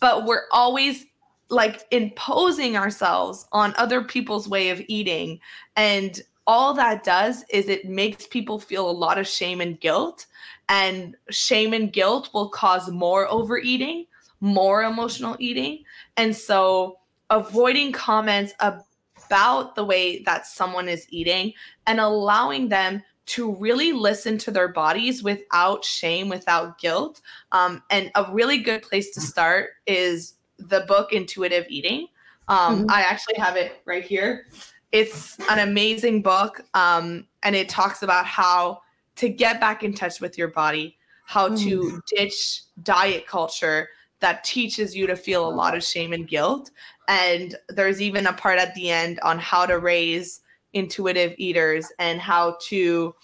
[0.00, 1.06] But we're always
[1.48, 5.38] like imposing ourselves on other people's way of eating.
[5.76, 10.26] And all that does is it makes people feel a lot of shame and guilt.
[10.68, 14.06] And shame and guilt will cause more overeating,
[14.40, 15.84] more emotional eating.
[16.16, 16.98] And so
[17.30, 21.54] avoiding comments about the way that someone is eating
[21.86, 27.20] and allowing them to really listen to their bodies without shame, without guilt.
[27.52, 32.08] Um, and a really good place to start is the book Intuitive Eating.
[32.48, 32.90] Um, mm-hmm.
[32.90, 34.46] I actually have it right here.
[34.90, 38.82] It's an amazing book, um, and it talks about how
[39.16, 41.68] to get back in touch with your body, how mm-hmm.
[41.68, 43.88] to ditch diet culture
[44.22, 46.70] that teaches you to feel a lot of shame and guilt,
[47.08, 50.40] and there's even a part at the end on how to raise
[50.72, 53.14] intuitive eaters and how to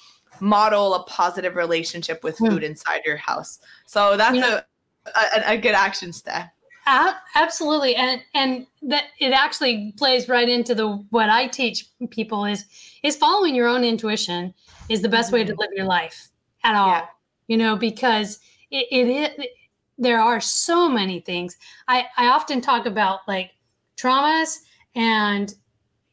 [0.41, 2.67] model a positive relationship with food mm.
[2.67, 3.59] inside your house.
[3.87, 4.61] So that's yeah.
[5.07, 6.51] a, a, a good action step.
[7.35, 12.65] absolutely, and and that it actually plays right into the what I teach people is
[13.03, 14.55] is following your own intuition
[14.89, 15.61] is the best way to mm-hmm.
[15.61, 16.31] live your life
[16.65, 16.89] at all.
[16.89, 17.07] Yeah.
[17.47, 18.41] You know, because
[18.71, 19.51] it, it, it
[19.99, 21.57] there are so many things.
[21.89, 23.51] I I often talk about like
[23.97, 24.59] traumas
[24.95, 25.55] and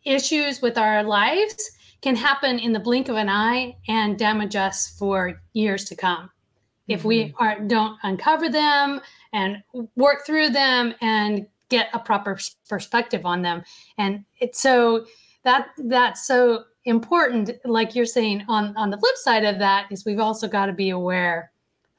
[0.06, 1.72] issues with our lives
[2.02, 6.26] can happen in the blink of an eye and damage us for years to come
[6.26, 6.92] mm-hmm.
[6.94, 7.44] if we mm-hmm.
[7.44, 9.02] are, don't uncover them
[9.34, 9.64] and
[9.96, 12.38] work through them and get a proper
[12.70, 13.64] perspective on them
[13.98, 15.06] and it's so
[15.44, 20.06] that that's so important like you're saying on on the flip side of that is
[20.06, 21.52] we've also got to be aware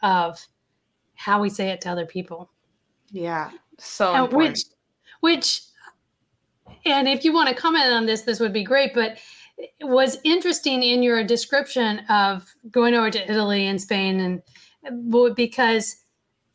[0.03, 0.39] of
[1.17, 2.49] how we say it to other people
[3.11, 4.61] yeah so which
[5.21, 5.63] which
[6.87, 8.95] and if you want to comment on this, this would be great.
[8.95, 9.19] But
[9.59, 15.97] it was interesting in your description of going over to Italy and Spain, and because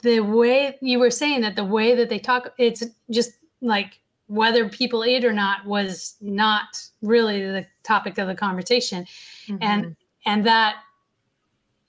[0.01, 3.31] the way you were saying that the way that they talk, it's just
[3.61, 9.05] like whether people ate or not was not really the topic of the conversation
[9.45, 9.57] mm-hmm.
[9.61, 9.95] and
[10.25, 10.77] and that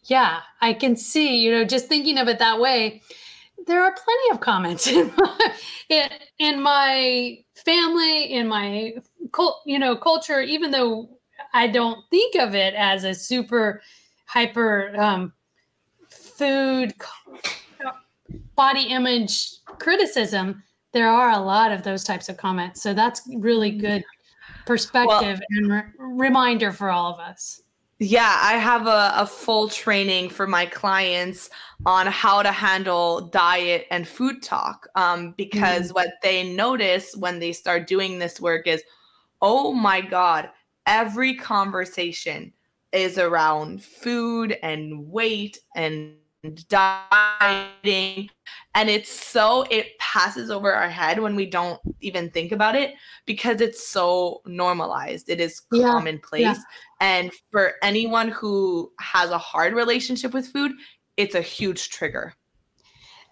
[0.05, 3.03] yeah i can see you know just thinking of it that way
[3.67, 5.55] there are plenty of comments in my,
[5.89, 8.93] in, in my family in my
[9.67, 11.09] you know culture even though
[11.55, 13.81] i don't think of it as a super
[14.27, 15.33] hyper um,
[16.09, 16.95] food
[18.55, 22.83] body image criticism there are a lot of those types of comments.
[22.83, 24.05] So that's really good
[24.67, 27.63] perspective well, and re- reminder for all of us
[28.03, 31.49] yeah, I have a, a full training for my clients
[31.87, 34.89] on how to handle diet and food talk.
[34.97, 35.95] Um, because mm-hmm.
[35.95, 38.83] what they notice when they start doing this work is,
[39.41, 40.51] oh my God,
[40.87, 42.53] every conversation
[42.91, 46.17] is around food and weight and
[46.69, 48.29] dieting
[48.75, 52.95] and it's so it passes over our head when we don't even think about it
[53.27, 55.29] because it's so normalized.
[55.29, 56.43] It is yeah, commonplace.
[56.43, 56.57] yeah.
[57.01, 60.73] and for anyone who has a hard relationship with food
[61.17, 62.35] it's a huge trigger.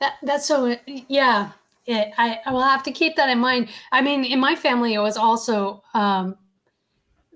[0.01, 1.53] That, that's so yeah
[1.87, 3.71] it, I, I will have to keep that in mind.
[3.91, 6.37] I mean in my family it was also um,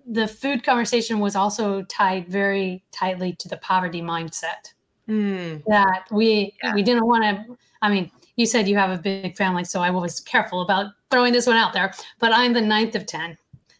[0.06, 4.74] the food conversation was also tied very tightly to the poverty mindset
[5.08, 5.62] mm.
[5.66, 6.74] that we yeah.
[6.74, 9.90] we didn't want to i mean you said you have a big family so i
[9.90, 13.36] was careful about throwing this one out there but i'm the ninth of 10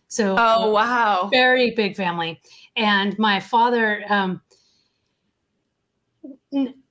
[0.08, 2.40] so oh wow very big family
[2.76, 4.40] and my father um,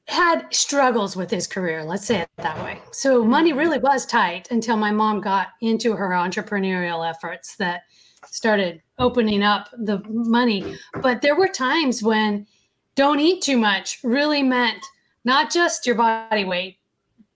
[0.07, 3.57] had struggles with his career let's say it that way so money mm.
[3.57, 7.84] really was tight until my mom got into her entrepreneurial efforts that
[8.25, 12.45] started opening up the money but there were times when
[12.96, 14.84] don't eat too much really meant
[15.26, 16.78] not just your body weight,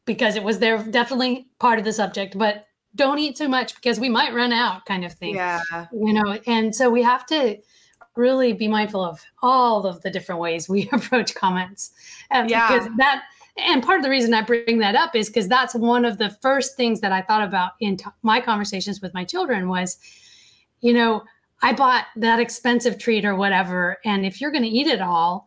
[0.08, 4.00] because it was there definitely part of the subject, but don't eat too much because
[4.00, 5.36] we might run out kind of thing.
[5.36, 5.62] Yeah.
[5.92, 7.58] You know, and so we have to
[8.16, 11.92] really be mindful of all of the different ways we approach comments.
[12.32, 12.68] Um, yeah.
[12.68, 13.24] Because that,
[13.58, 16.32] and part of the reason I bring that up is because that's one of the
[16.42, 19.98] first things that I thought about in t- my conversations with my children was,
[20.82, 21.24] you know,
[21.62, 23.98] I bought that expensive treat or whatever.
[24.06, 25.47] And if you're going to eat it all,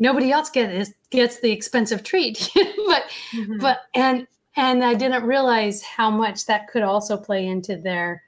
[0.00, 2.50] nobody else gets gets the expensive treat.
[2.54, 3.58] but mm-hmm.
[3.58, 4.26] but and
[4.56, 8.22] and I didn't realize how much that could also play into their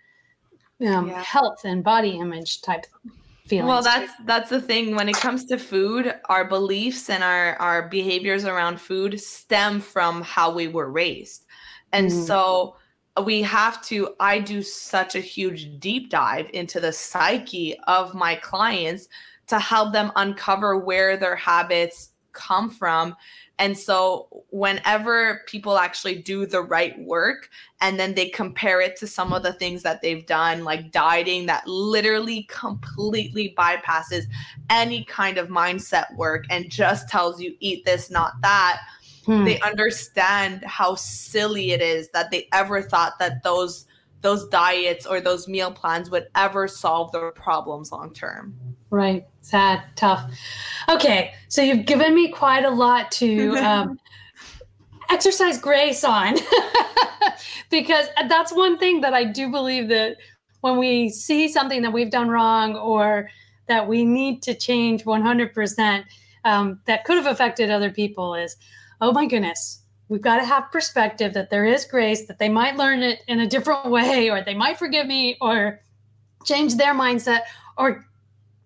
[0.86, 1.22] um, yeah.
[1.22, 2.86] health and body image type
[3.46, 3.68] feelings.
[3.68, 4.94] Well, that's that's the thing.
[4.94, 10.22] When it comes to food, our beliefs and our our behaviors around food stem from
[10.22, 11.46] how we were raised,
[11.92, 12.26] and mm.
[12.26, 12.76] so
[13.24, 18.34] we have to i do such a huge deep dive into the psyche of my
[18.36, 19.06] clients
[19.48, 23.14] to help them uncover where their habits come from
[23.58, 27.48] and so whenever people actually do the right work
[27.80, 31.46] and then they compare it to some of the things that they've done like dieting
[31.46, 34.24] that literally completely bypasses
[34.70, 38.80] any kind of mindset work and just tells you eat this not that
[39.26, 39.44] hmm.
[39.44, 43.86] they understand how silly it is that they ever thought that those
[44.22, 48.54] those diets or those meal plans would ever solve their problems long term.
[48.90, 49.26] Right.
[49.40, 50.30] Sad, tough.
[50.88, 51.34] Okay.
[51.48, 53.98] So you've given me quite a lot to um,
[55.10, 56.36] exercise grace on
[57.70, 60.16] because that's one thing that I do believe that
[60.60, 63.28] when we see something that we've done wrong or
[63.66, 66.04] that we need to change 100%
[66.44, 68.56] um, that could have affected other people is
[69.00, 69.81] oh my goodness,
[70.12, 73.40] we've got to have perspective that there is grace, that they might learn it in
[73.40, 75.80] a different way, or they might forgive me, or
[76.44, 77.40] change their mindset,
[77.78, 78.04] or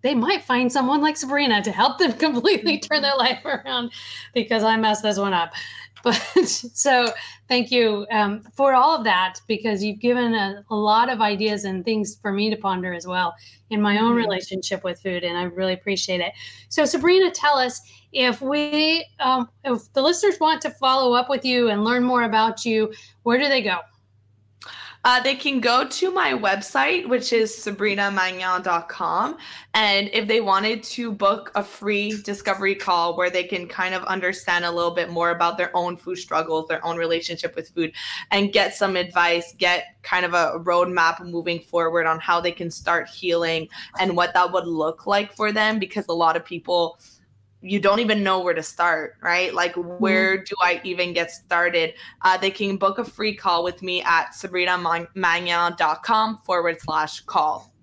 [0.01, 3.91] they might find someone like Sabrina to help them completely turn their life around
[4.33, 5.53] because I messed this one up.
[6.03, 6.13] But
[6.45, 7.11] so
[7.49, 11.65] thank you um, for all of that because you've given a, a, lot of ideas
[11.65, 13.35] and things for me to ponder as well
[13.71, 14.17] in my own mm-hmm.
[14.19, 16.33] relationship with food, and I really appreciate it.
[16.69, 17.81] So, Sabrina, tell us
[18.17, 22.23] if we, um, if the listeners want to follow up with you and learn more
[22.23, 22.91] about you,
[23.21, 23.77] where do they go?
[25.05, 29.37] Uh, they can go to my website, which is sabrinamagnan.com.
[29.75, 34.03] And if they wanted to book a free discovery call where they can kind of
[34.05, 37.93] understand a little bit more about their own food struggles, their own relationship with food,
[38.31, 42.71] and get some advice, get kind of a roadmap moving forward on how they can
[42.71, 46.99] start healing and what that would look like for them, because a lot of people
[47.61, 49.53] you don't even know where to start, right?
[49.53, 50.43] Like, where mm-hmm.
[50.43, 51.93] do I even get started?
[52.21, 57.73] Uh, they can book a free call with me at sabrinamagnan.com forward slash call.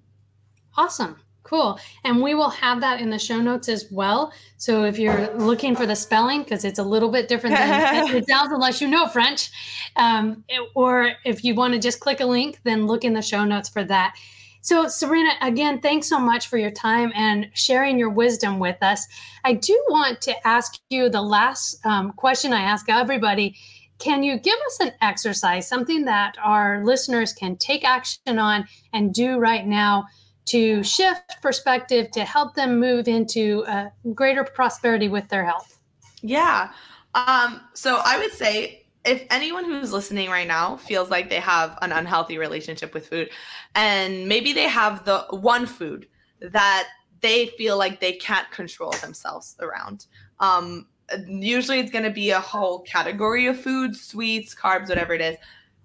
[0.76, 1.16] Awesome.
[1.44, 1.78] Cool.
[2.04, 4.32] And we will have that in the show notes as well.
[4.56, 8.26] So if you're looking for the spelling, because it's a little bit different than it
[8.26, 9.50] sounds unless you know French,
[9.96, 13.20] um, it, or if you want to just click a link, then look in the
[13.20, 14.16] show notes for that.
[14.64, 19.06] So, Serena, again, thanks so much for your time and sharing your wisdom with us.
[19.44, 23.56] I do want to ask you the last um, question I ask everybody.
[23.98, 29.12] Can you give us an exercise, something that our listeners can take action on and
[29.12, 30.06] do right now
[30.46, 35.78] to shift perspective to help them move into a greater prosperity with their health?
[36.22, 36.70] Yeah.
[37.14, 41.78] Um, so I would say if anyone who's listening right now feels like they have
[41.82, 43.30] an unhealthy relationship with food
[43.74, 46.08] and maybe they have the one food
[46.40, 46.88] that
[47.20, 50.06] they feel like they can't control themselves around
[50.40, 50.86] um,
[51.26, 55.36] usually it's going to be a whole category of foods sweets carbs whatever it is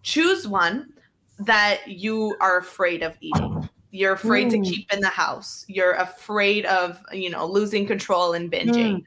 [0.01, 0.93] choose one
[1.39, 4.51] that you are afraid of eating you're afraid mm.
[4.51, 9.03] to keep in the house you're afraid of you know losing control and binging mm.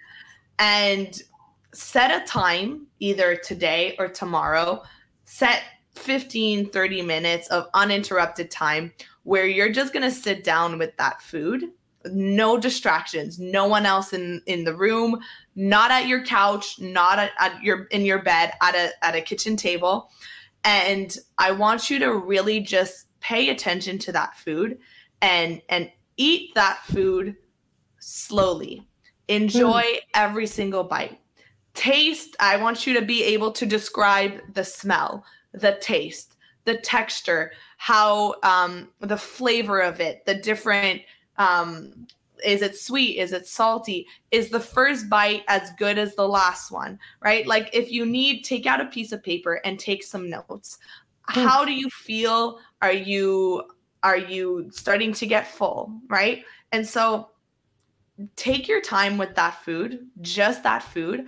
[0.58, 1.22] and
[1.74, 4.82] set a time either today or tomorrow
[5.24, 5.62] set
[5.94, 8.92] 15 30 minutes of uninterrupted time
[9.24, 11.64] where you're just going to sit down with that food.
[12.06, 15.20] No distractions no one else in in the room
[15.54, 19.20] not at your couch not at, at your in your bed at a at a
[19.20, 20.10] kitchen table.
[20.64, 24.78] And i want you to really just pay attention to that food
[25.20, 27.36] and and eat that food
[27.98, 28.86] slowly.
[29.28, 29.98] Enjoy mm.
[30.14, 31.21] every single bite
[31.74, 37.52] taste i want you to be able to describe the smell the taste the texture
[37.78, 41.02] how um, the flavor of it the different
[41.38, 42.06] um,
[42.44, 43.18] is it sweet?
[43.18, 44.06] Is it salty?
[44.30, 47.46] Is the first bite as good as the last one right?
[47.46, 50.78] Like if you need take out a piece of paper and take some notes.
[51.30, 51.44] Mm.
[51.44, 52.58] how do you feel?
[52.80, 53.64] Are you
[54.02, 56.44] are you starting to get full right?
[56.72, 57.28] And so
[58.36, 61.26] take your time with that food just that food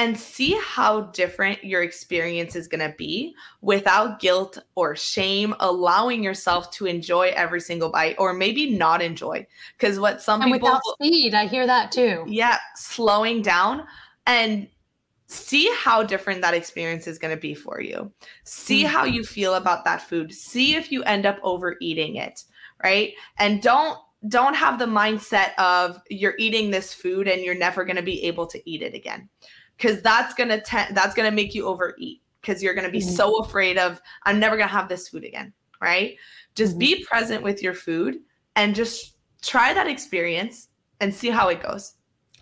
[0.00, 6.24] and see how different your experience is going to be without guilt or shame, allowing
[6.24, 9.46] yourself to enjoy every single bite or maybe not enjoy.
[9.76, 12.24] Because what some and people without speed, I hear that too.
[12.26, 13.86] Yeah, slowing down
[14.26, 14.68] and
[15.26, 18.10] see how different that experience is going to be for you.
[18.44, 18.94] See mm-hmm.
[18.94, 20.32] how you feel about that food.
[20.32, 22.42] See if you end up overeating it,
[22.82, 23.12] right?
[23.38, 23.98] And don't
[24.28, 28.22] don't have the mindset of you're eating this food and you're never going to be
[28.24, 29.28] able to eat it again
[29.80, 33.10] because that's gonna te- that's gonna make you overeat because you're gonna be mm-hmm.
[33.10, 36.16] so afraid of I'm never gonna have this food again, right?
[36.54, 36.78] Just mm-hmm.
[36.80, 38.18] be present with your food
[38.56, 40.68] and just try that experience
[41.00, 41.94] and see how it goes.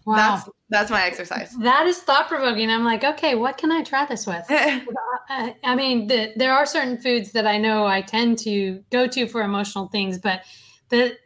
[0.04, 0.16] Wow.
[0.16, 1.54] That's that's my exercise.
[1.60, 2.70] That is thought provoking.
[2.70, 4.44] I'm like, okay, what can I try this with?
[4.50, 9.28] I mean, the, there are certain foods that I know I tend to go to
[9.28, 10.42] for emotional things, but
[10.88, 11.16] the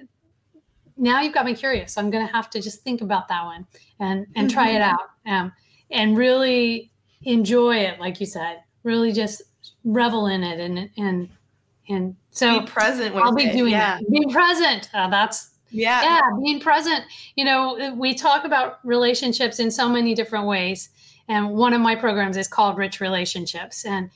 [0.97, 1.97] now you've got me curious.
[1.97, 3.67] I'm going to have to just think about that one
[4.01, 5.29] and and try it mm-hmm.
[5.29, 5.41] out.
[5.41, 5.53] Um,
[5.93, 6.91] and really
[7.25, 9.43] enjoy it like you said really just
[9.85, 11.29] revel in it and and
[11.89, 13.53] and so be present i'll be it.
[13.53, 13.99] doing yeah.
[13.99, 17.05] that being present uh, that's yeah yeah being present
[17.37, 20.91] you know we talk about relationships in so many different ways
[21.29, 24.11] and one of my programs is called rich relationships and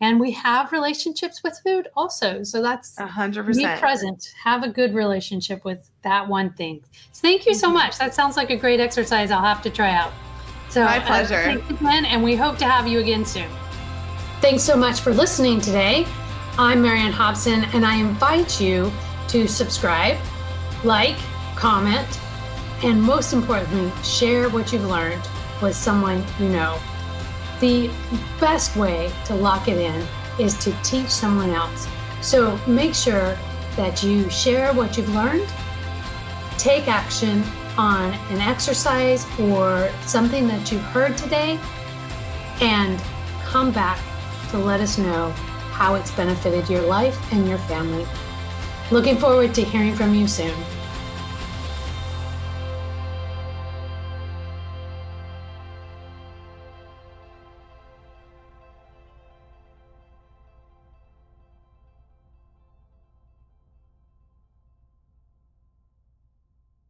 [0.00, 4.62] and we have relationships with food also so that's a hundred percent be present have
[4.62, 6.80] a good relationship with that one thing
[7.12, 7.74] so thank you so mm-hmm.
[7.74, 10.12] much that sounds like a great exercise i'll have to try out
[10.72, 11.34] so my uh, pleasure.
[11.34, 13.48] Uh, thanks again, and we hope to have you again soon.
[14.40, 16.06] Thanks so much for listening today.
[16.58, 18.90] I'm Marian Hobson, and I invite you
[19.28, 20.16] to subscribe,
[20.82, 21.16] like,
[21.56, 22.08] comment,
[22.82, 25.22] and most importantly, share what you've learned
[25.60, 26.80] with someone you know.
[27.60, 27.90] The
[28.40, 30.06] best way to lock it in
[30.40, 31.86] is to teach someone else.
[32.22, 33.36] So make sure
[33.76, 35.48] that you share what you've learned,
[36.56, 37.44] take action,
[37.78, 41.58] on an exercise or something that you heard today
[42.60, 43.00] and
[43.44, 43.98] come back
[44.50, 45.30] to let us know
[45.70, 48.06] how it's benefited your life and your family.
[48.90, 50.54] Looking forward to hearing from you soon.